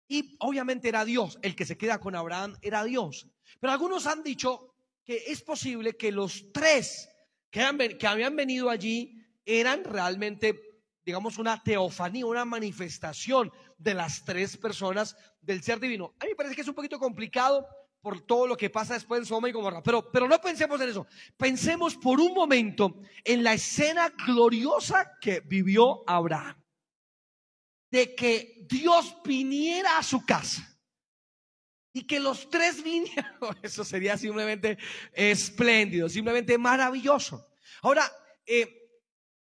y 0.06 0.36
obviamente 0.40 0.88
era 0.88 1.04
Dios, 1.04 1.38
el 1.42 1.54
que 1.54 1.64
se 1.64 1.78
queda 1.78 2.00
con 2.00 2.14
Abraham 2.14 2.56
era 2.62 2.84
Dios. 2.84 3.28
Pero 3.60 3.72
algunos 3.72 4.06
han 4.06 4.22
dicho 4.22 4.74
que 5.04 5.24
es 5.26 5.42
posible 5.42 5.96
que 5.96 6.12
los 6.12 6.52
tres 6.52 7.08
que, 7.50 7.96
que 7.98 8.06
habían 8.06 8.36
venido 8.36 8.70
allí 8.70 9.24
eran 9.44 9.84
realmente, 9.84 10.82
digamos, 11.04 11.38
una 11.38 11.62
teofanía, 11.62 12.26
una 12.26 12.44
manifestación 12.44 13.52
de 13.78 13.94
las 13.94 14.24
tres 14.24 14.56
personas 14.56 15.16
del 15.40 15.62
ser 15.62 15.80
divino. 15.80 16.14
A 16.20 16.24
mí 16.24 16.30
me 16.30 16.36
parece 16.36 16.54
que 16.54 16.62
es 16.62 16.68
un 16.68 16.74
poquito 16.74 16.98
complicado 16.98 17.66
por 18.00 18.20
todo 18.20 18.46
lo 18.46 18.56
que 18.56 18.70
pasa 18.70 18.94
después 18.94 19.20
en 19.20 19.26
Soma 19.26 19.48
y 19.48 19.52
Gomorra. 19.52 19.82
Pero, 19.82 20.10
pero 20.10 20.26
no 20.26 20.40
pensemos 20.40 20.80
en 20.80 20.88
eso. 20.88 21.06
Pensemos 21.36 21.96
por 21.96 22.20
un 22.20 22.32
momento 22.32 23.00
en 23.24 23.42
la 23.42 23.54
escena 23.54 24.12
gloriosa 24.26 25.18
que 25.20 25.40
vivió 25.40 26.02
Abraham 26.06 26.59
de 27.90 28.14
que 28.14 28.66
Dios 28.68 29.16
viniera 29.24 29.98
a 29.98 30.02
su 30.02 30.24
casa 30.24 30.66
y 31.92 32.06
que 32.06 32.20
los 32.20 32.48
tres 32.48 32.82
vinieran, 32.82 33.34
eso 33.62 33.84
sería 33.84 34.16
simplemente 34.16 34.78
espléndido, 35.12 36.08
simplemente 36.08 36.56
maravilloso. 36.56 37.48
Ahora, 37.82 38.10
eh, 38.46 38.80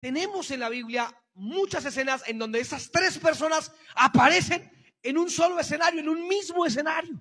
tenemos 0.00 0.50
en 0.50 0.60
la 0.60 0.68
Biblia 0.68 1.16
muchas 1.34 1.84
escenas 1.84 2.22
en 2.26 2.38
donde 2.38 2.60
esas 2.60 2.90
tres 2.90 3.18
personas 3.18 3.72
aparecen 3.94 4.70
en 5.02 5.18
un 5.18 5.30
solo 5.30 5.58
escenario, 5.58 6.00
en 6.00 6.08
un 6.08 6.26
mismo 6.26 6.66
escenario. 6.66 7.20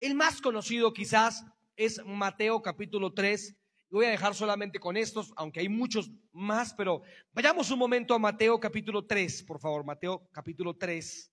El 0.00 0.14
más 0.14 0.40
conocido 0.40 0.92
quizás 0.92 1.44
es 1.76 2.00
Mateo 2.04 2.62
capítulo 2.62 3.12
3, 3.12 3.56
Voy 3.90 4.04
a 4.04 4.10
dejar 4.10 4.34
solamente 4.34 4.78
con 4.78 4.96
estos, 4.96 5.32
aunque 5.36 5.60
hay 5.60 5.68
muchos 5.68 6.10
más, 6.32 6.74
pero 6.74 7.02
vayamos 7.32 7.70
un 7.70 7.78
momento 7.78 8.14
a 8.14 8.18
Mateo 8.18 8.60
capítulo 8.60 9.06
3, 9.06 9.44
por 9.44 9.58
favor, 9.58 9.84
Mateo 9.84 10.28
capítulo 10.30 10.76
3. 10.76 11.32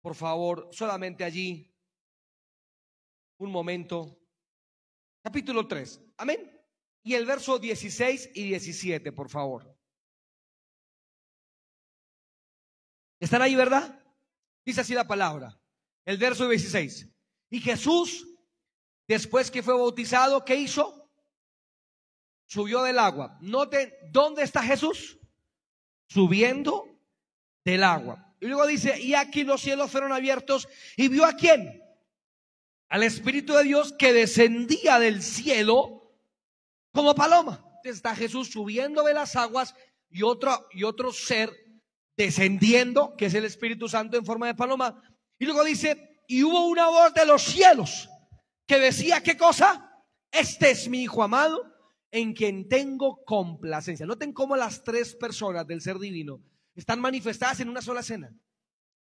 Por 0.00 0.14
favor, 0.14 0.68
solamente 0.72 1.24
allí. 1.24 1.70
Un 3.38 3.50
momento. 3.50 4.18
Capítulo 5.22 5.66
3. 5.66 6.00
Amén. 6.16 6.56
y 7.02 7.14
el 7.14 7.24
verso 7.24 7.58
16 7.58 8.30
y 8.34 8.44
17, 8.44 9.12
por 9.12 9.30
favor. 9.30 9.74
¿Están 13.18 13.42
ahí, 13.42 13.54
verdad? 13.54 14.02
Dice 14.64 14.80
así 14.80 14.94
la 14.94 15.06
palabra. 15.06 15.58
El 16.04 16.16
verso 16.16 16.48
16. 16.48 17.08
Y 17.50 17.60
Jesús, 17.60 18.26
después 19.10 19.50
que 19.50 19.60
fue 19.60 19.74
bautizado, 19.74 20.44
¿qué 20.44 20.54
hizo? 20.54 21.10
Subió 22.46 22.84
del 22.84 22.96
agua. 22.96 23.36
Noten, 23.40 23.92
¿dónde 24.12 24.44
está 24.44 24.62
Jesús? 24.62 25.18
Subiendo 26.06 26.84
del 27.64 27.82
agua. 27.82 28.36
Y 28.40 28.46
luego 28.46 28.68
dice, 28.68 29.00
y 29.00 29.14
aquí 29.14 29.42
los 29.42 29.62
cielos 29.62 29.90
fueron 29.90 30.12
abiertos 30.12 30.68
y 30.96 31.08
vio 31.08 31.24
a 31.24 31.32
quién? 31.32 31.82
Al 32.88 33.02
Espíritu 33.02 33.54
de 33.54 33.64
Dios 33.64 33.92
que 33.98 34.12
descendía 34.12 35.00
del 35.00 35.24
cielo 35.24 36.14
como 36.92 37.12
paloma. 37.16 37.66
Está 37.82 38.14
Jesús 38.14 38.52
subiendo 38.52 39.02
de 39.02 39.14
las 39.14 39.34
aguas 39.34 39.74
y 40.08 40.22
otro, 40.22 40.68
y 40.70 40.84
otro 40.84 41.12
ser 41.12 41.52
descendiendo, 42.16 43.16
que 43.16 43.26
es 43.26 43.34
el 43.34 43.44
Espíritu 43.44 43.88
Santo 43.88 44.16
en 44.16 44.24
forma 44.24 44.46
de 44.46 44.54
paloma. 44.54 45.02
Y 45.36 45.46
luego 45.46 45.64
dice, 45.64 46.22
y 46.28 46.44
hubo 46.44 46.68
una 46.68 46.86
voz 46.86 47.12
de 47.12 47.26
los 47.26 47.42
cielos 47.42 48.08
que 48.70 48.78
decía, 48.78 49.20
¿qué 49.20 49.36
cosa? 49.36 50.00
Este 50.30 50.70
es 50.70 50.88
mi 50.88 51.02
Hijo 51.02 51.24
amado, 51.24 51.74
en 52.12 52.32
quien 52.34 52.68
tengo 52.68 53.24
complacencia. 53.24 54.06
Noten 54.06 54.32
cómo 54.32 54.54
las 54.54 54.84
tres 54.84 55.16
personas 55.16 55.66
del 55.66 55.80
ser 55.80 55.98
divino 55.98 56.40
están 56.76 57.00
manifestadas 57.00 57.58
en 57.58 57.68
una 57.68 57.82
sola 57.82 58.00
cena. 58.00 58.32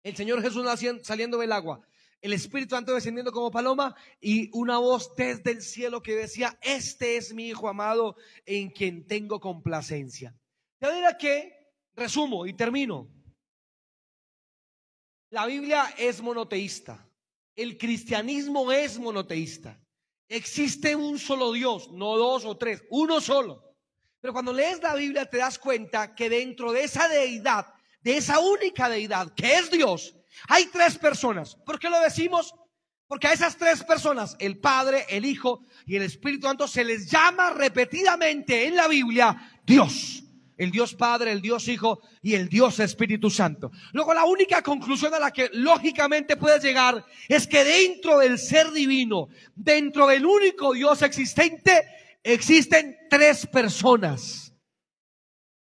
El 0.02 0.16
Señor 0.16 0.40
Jesús 0.40 0.64
saliendo 1.02 1.37
del 1.37 1.52
agua, 1.52 1.87
el 2.22 2.33
Espíritu 2.33 2.76
Santo 2.76 2.94
descendiendo 2.94 3.31
como 3.31 3.50
paloma 3.50 3.94
y 4.22 4.48
una 4.54 4.78
voz 4.78 5.14
desde 5.18 5.50
el 5.50 5.61
cielo 5.61 6.02
que 6.02 6.16
decía, 6.16 6.59
este 6.62 7.18
es 7.18 7.35
mi 7.35 7.48
Hijo 7.48 7.68
amado 7.68 8.16
en 8.46 8.70
quien 8.70 9.07
tengo 9.07 9.38
complacencia. 9.38 10.35
De 10.81 10.87
manera 10.87 11.18
que, 11.18 11.74
resumo 11.94 12.46
y 12.46 12.54
termino, 12.54 13.07
la 15.28 15.44
Biblia 15.44 15.94
es 15.98 16.22
monoteísta, 16.22 17.07
el 17.59 17.77
cristianismo 17.77 18.71
es 18.71 19.01
monoteísta. 19.01 19.81
Existe 20.29 20.94
un 20.94 21.18
solo 21.18 21.53
Dios, 21.53 21.90
no 21.90 22.16
dos 22.16 22.44
o 22.44 22.57
tres, 22.57 22.85
uno 22.88 23.21
solo. 23.21 23.75
Pero 24.21 24.33
cuando 24.33 24.53
lees 24.53 24.81
la 24.81 24.94
Biblia 24.94 25.27
te 25.27 25.38
das 25.38 25.59
cuenta 25.59 26.14
que 26.14 26.31
dentro 26.31 26.71
de 26.71 26.85
esa 26.85 27.09
deidad, 27.09 27.66
de 28.01 28.16
esa 28.16 28.38
única 28.38 28.88
deidad 28.88 29.35
que 29.35 29.59
es 29.59 29.73
Dios, 29.73 30.14
hay 30.49 30.66
tres 30.66 30.99
personas. 30.99 31.57
¿Por 31.66 31.81
qué 31.81 31.90
lo 31.90 32.01
decimos? 32.01 32.55
Porque 33.09 33.27
a 33.27 33.33
esas 33.33 33.57
tres 33.57 33.83
personas, 33.83 34.37
el 34.38 34.61
Padre, 34.61 35.07
el 35.09 35.25
Hijo 35.25 35.62
y 35.85 35.97
el 35.97 36.03
Espíritu 36.03 36.47
Santo, 36.47 36.68
se 36.68 36.85
les 36.85 37.11
llama 37.11 37.51
repetidamente 37.51 38.66
en 38.66 38.77
la 38.77 38.87
Biblia 38.87 39.61
Dios. 39.66 40.23
El 40.59 40.71
Dios 40.71 40.94
Padre, 40.94 41.33
el 41.33 41.40
Dios 41.40 41.66
Hijo 41.68 42.03
y 42.21 42.35
el 42.35 42.49
Dios 42.49 42.81
Espíritu 42.81 43.31
Santo. 43.31 43.71
Luego 43.92 44.12
la 44.12 44.27
única 44.27 44.61
conclusión 44.62 45.14
a 45.14 45.18
la 45.18 45.31
que 45.31 45.49
lógicamente 45.55 46.37
puedes 46.37 46.62
llegar 46.62 47.03
es 47.29 47.47
que 47.47 47.64
dentro 47.64 48.18
del 48.18 48.38
ser 48.38 48.71
divino, 48.73 49.29
dentro 49.55 50.07
del 50.07 50.27
único 50.27 50.75
Dios 50.75 51.01
existente, 51.01 51.85
existen 52.23 52.97
tres 53.09 53.47
personas. 53.47 54.53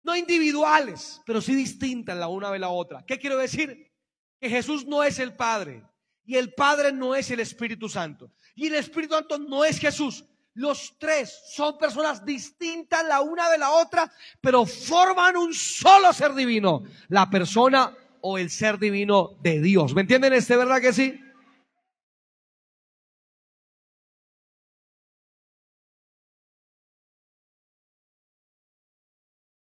No 0.04 0.16
individuales, 0.16 1.22
pero 1.26 1.42
sí 1.42 1.56
distintas 1.56 2.18
la 2.18 2.28
una 2.28 2.52
de 2.52 2.60
la 2.60 2.70
otra. 2.70 3.04
¿Qué 3.08 3.18
quiero 3.18 3.38
decir? 3.38 3.92
Que 4.40 4.50
Jesús 4.50 4.86
no 4.86 5.04
es 5.04 5.18
el 5.18 5.36
Padre 5.36 5.84
y 6.24 6.36
el 6.36 6.54
Padre 6.54 6.92
no 6.92 7.16
es 7.16 7.32
el 7.32 7.40
Espíritu 7.40 7.90
Santo 7.90 8.32
y 8.56 8.68
el 8.68 8.76
Espíritu 8.76 9.16
Santo 9.16 9.40
no 9.40 9.66
es 9.66 9.80
Jesús. 9.80 10.26
Los 10.54 10.96
tres 10.98 11.42
son 11.50 11.78
personas 11.78 12.26
distintas 12.26 13.06
la 13.06 13.22
una 13.22 13.50
de 13.50 13.58
la 13.58 13.72
otra, 13.72 14.12
pero 14.42 14.66
forman 14.66 15.38
un 15.38 15.54
solo 15.54 16.12
ser 16.12 16.34
divino, 16.34 16.84
la 17.08 17.30
persona 17.30 17.96
o 18.22 18.38
el 18.38 18.50
ser 18.50 18.78
divino 18.78 19.38
de 19.42 19.62
Dios. 19.62 19.94
¿Me 19.94 20.02
entienden 20.02 20.34
este, 20.34 20.58
verdad 20.58 20.82
que 20.82 20.94
sí? 20.94 21.20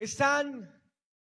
están, 0.03 0.69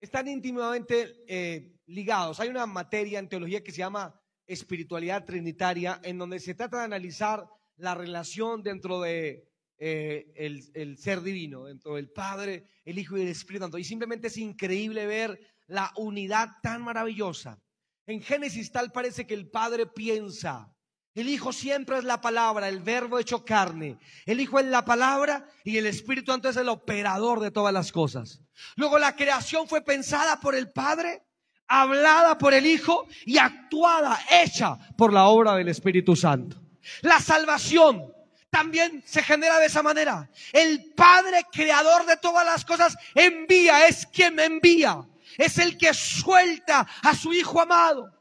están 0.01 0.29
íntimamente 0.29 1.25
eh, 1.27 1.81
ligados. 1.87 2.41
Hay 2.41 2.49
una 2.49 2.67
materia 2.67 3.19
en 3.19 3.29
teología 3.29 3.63
que 3.63 3.73
se 3.73 3.79
llama 3.79 4.21
espiritualidad 4.47 5.25
trinitaria, 5.25 6.01
en 6.03 6.19
donde 6.19 6.39
se 6.39 6.55
trata 6.55 6.79
de 6.79 6.85
analizar 6.85 7.47
la 7.79 7.95
relación 7.95 8.63
dentro 8.63 9.01
de 9.01 9.49
eh, 9.79 10.33
el, 10.37 10.99
ser 10.99 11.23
divino, 11.23 11.65
dentro 11.65 11.95
del 11.95 12.11
Padre, 12.11 12.67
el 12.85 12.99
Hijo 12.99 13.17
y 13.17 13.23
el 13.23 13.29
Espíritu 13.29 13.65
Santo. 13.65 13.79
Y 13.79 13.85
simplemente 13.85 14.27
es 14.27 14.37
increíble 14.37 15.07
ver 15.07 15.41
la 15.67 15.93
unidad 15.97 16.49
tan 16.63 16.83
maravillosa. 16.83 17.61
En 18.07 18.23
Génesis 18.23 18.73
tal 18.73 18.91
parece 18.91 19.27
que 19.27 19.35
el 19.35 19.49
Padre 19.49 19.87
piensa, 19.87 20.75
el 21.15 21.29
Hijo 21.29 21.53
siempre 21.53 21.99
es 21.99 22.05
la 22.05 22.21
palabra, 22.21 22.69
el 22.69 22.81
verbo 22.81 23.19
hecho 23.19 23.45
carne. 23.45 23.99
El 24.25 24.41
Hijo 24.41 24.61
es 24.61 24.67
la 24.67 24.85
palabra 24.85 25.49
y 25.65 25.77
el 25.77 25.87
Espíritu 25.87 26.31
Santo 26.31 26.49
es 26.49 26.57
el 26.57 26.69
operador 26.69 27.41
de 27.41 27.51
todas 27.51 27.75
las 27.75 27.91
cosas. 27.91 28.41
Luego 28.77 29.01
la 29.01 29.17
creación 29.17 29.67
fue 29.67 29.83
pensada 29.83 30.39
por 30.41 30.55
el 30.55 30.71
Padre, 30.71 31.25
hablada 31.67 32.39
por 32.39 32.55
el 32.55 32.67
Hijo 32.67 33.09
y 33.27 33.37
actuada, 33.39 34.19
hecha 34.31 34.79
por 34.97 35.13
la 35.13 35.25
obra 35.27 35.57
del 35.57 35.69
Espíritu 35.69 36.15
Santo. 36.15 36.68
La 37.03 37.21
salvación 37.21 38.13
también 38.51 39.03
se 39.07 39.23
genera 39.23 39.59
de 39.59 39.67
esa 39.67 39.83
manera. 39.83 40.29
El 40.53 40.93
Padre, 40.95 41.45
creador 41.53 42.07
de 42.07 42.17
todas 42.17 42.45
las 42.45 42.65
cosas, 42.65 42.97
envía, 43.15 43.87
es 43.87 44.07
quien 44.07 44.39
envía. 44.41 45.07
Es 45.37 45.59
el 45.59 45.77
que 45.77 45.95
suelta 45.95 46.87
a 47.03 47.15
su 47.15 47.33
Hijo 47.33 47.61
amado 47.61 48.18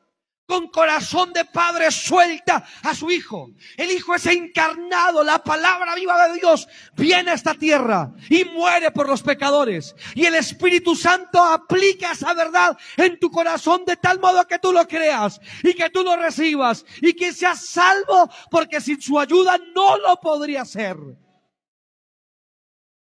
con 0.48 0.70
corazón 0.70 1.34
de 1.34 1.44
padre 1.44 1.92
suelta 1.92 2.66
a 2.82 2.96
su 2.96 3.12
hijo. 3.12 3.52
El 3.76 3.92
hijo 3.92 4.16
es 4.16 4.26
encarnado, 4.26 5.24
la 5.24 5.44
palabra 5.44 5.94
viva 5.94 6.28
de 6.28 6.40
Dios 6.40 6.68
viene 6.96 7.32
a 7.32 7.34
esta 7.34 7.54
tierra 7.54 8.14
y 8.30 8.46
muere 8.46 8.92
por 8.92 9.10
los 9.10 9.22
pecadores. 9.22 9.94
Y 10.16 10.26
el 10.26 10.36
Espíritu 10.36 10.96
Santo 10.96 11.44
aplica 11.44 12.14
esa 12.14 12.34
verdad 12.34 12.78
en 12.96 13.20
tu 13.20 13.30
corazón 13.30 13.84
de 13.86 13.98
tal 13.98 14.20
modo 14.20 14.48
que 14.48 14.58
tú 14.58 14.72
lo 14.72 14.88
creas 14.88 15.40
y 15.64 15.74
que 15.74 15.90
tú 15.90 16.02
lo 16.02 16.16
recibas 16.16 16.86
y 17.02 17.14
que 17.14 17.34
seas 17.34 17.66
salvo 17.66 18.30
porque 18.50 18.80
sin 18.80 19.02
su 19.02 19.20
ayuda 19.20 19.60
no 19.76 19.98
lo 19.98 20.18
podría 20.22 20.62
hacer. 20.62 20.98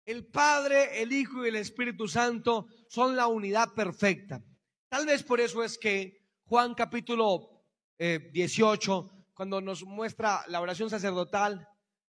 El 0.06 0.26
Padre, 0.26 1.02
el 1.02 1.14
Hijo 1.14 1.46
y 1.46 1.50
el 1.50 1.56
Espíritu 1.56 2.10
Santo 2.10 2.68
son 2.90 3.16
la 3.16 3.28
unidad 3.28 3.74
perfecta. 3.74 4.44
Tal 4.90 5.06
vez 5.06 5.24
por 5.24 5.40
eso 5.40 5.64
es 5.64 5.78
que 5.78 6.21
Juan 6.52 6.74
capítulo 6.74 7.64
18, 7.98 9.10
eh, 9.10 9.24
cuando 9.34 9.62
nos 9.62 9.86
muestra 9.86 10.44
la 10.50 10.60
oración 10.60 10.90
sacerdotal, 10.90 11.66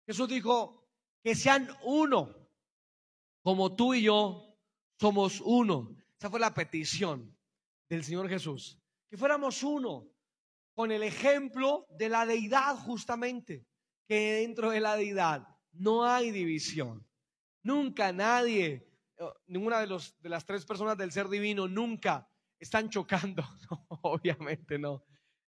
Jesús 0.05 0.29
dijo 0.29 0.87
que 1.23 1.33
sean 1.33 1.67
uno, 1.81 2.47
como 3.41 3.75
tú 3.75 3.95
y 3.95 4.03
yo 4.03 4.55
somos 4.99 5.41
uno. 5.41 5.97
Esa 6.19 6.29
fue 6.29 6.39
la 6.39 6.53
petición 6.53 7.35
del 7.89 8.03
Señor 8.03 8.29
Jesús, 8.29 8.79
que 9.09 9.17
fuéramos 9.17 9.63
uno, 9.63 10.07
con 10.75 10.91
el 10.91 11.01
ejemplo 11.01 11.87
de 11.97 12.07
la 12.07 12.27
deidad 12.27 12.75
justamente, 12.75 13.65
que 14.07 14.33
dentro 14.33 14.69
de 14.69 14.81
la 14.81 14.95
deidad 14.95 15.47
no 15.71 16.05
hay 16.05 16.29
división. 16.29 17.03
Nunca 17.63 18.13
nadie, 18.13 18.87
eh, 19.17 19.25
ninguna 19.47 19.79
de, 19.79 19.87
los, 19.87 20.15
de 20.21 20.29
las 20.29 20.45
tres 20.45 20.63
personas 20.63 20.95
del 20.95 21.11
ser 21.11 21.27
divino, 21.27 21.67
nunca 21.67 22.29
están 22.59 22.89
chocando. 22.89 23.43
obviamente 24.01 24.77
no. 24.77 25.03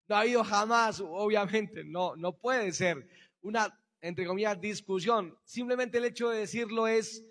No 0.09 0.17
ha 0.17 0.21
habido 0.21 0.43
jamás, 0.43 1.01
obviamente, 1.01 1.85
no, 1.85 2.17
no 2.17 2.39
puede 2.39 2.73
ser 2.73 3.07
una, 3.43 3.79
entre 4.01 4.27
comillas, 4.27 4.59
discusión. 4.59 5.37
Simplemente 5.45 5.99
el 5.99 6.07
hecho 6.07 6.31
de 6.31 6.41
decirlo 6.41 6.89
es 6.89 7.25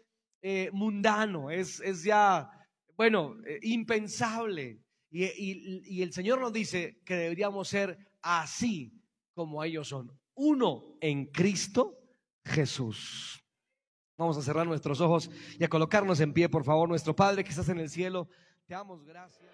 eh, 0.43 0.69
mundano, 0.71 1.49
es, 1.49 1.79
es, 1.79 2.03
ya, 2.03 2.49
bueno, 2.95 3.35
eh, 3.47 3.59
impensable. 3.63 4.79
Y, 5.09 5.25
y 5.85 6.03
el 6.03 6.13
Señor 6.13 6.39
nos 6.39 6.53
dice 6.53 7.01
que 7.03 7.15
deberíamos 7.15 7.67
ser 7.67 7.97
así 8.21 8.93
como 9.33 9.63
ellos 9.63 9.87
son. 9.87 10.11
Uno 10.35 10.97
en 11.01 11.25
Cristo 11.25 11.97
Jesús. 12.43 13.43
Vamos 14.17 14.37
a 14.37 14.41
cerrar 14.41 14.65
nuestros 14.65 14.99
ojos 14.99 15.29
y 15.59 15.63
a 15.63 15.67
colocarnos 15.67 16.19
en 16.19 16.33
pie, 16.33 16.49
por 16.49 16.63
favor, 16.63 16.89
nuestro 16.89 17.15
Padre 17.15 17.43
que 17.43 17.51
estás 17.51 17.69
en 17.69 17.79
el 17.79 17.89
cielo. 17.89 18.29
Te 18.67 18.73
damos 18.73 19.01
gracias. 19.05 19.49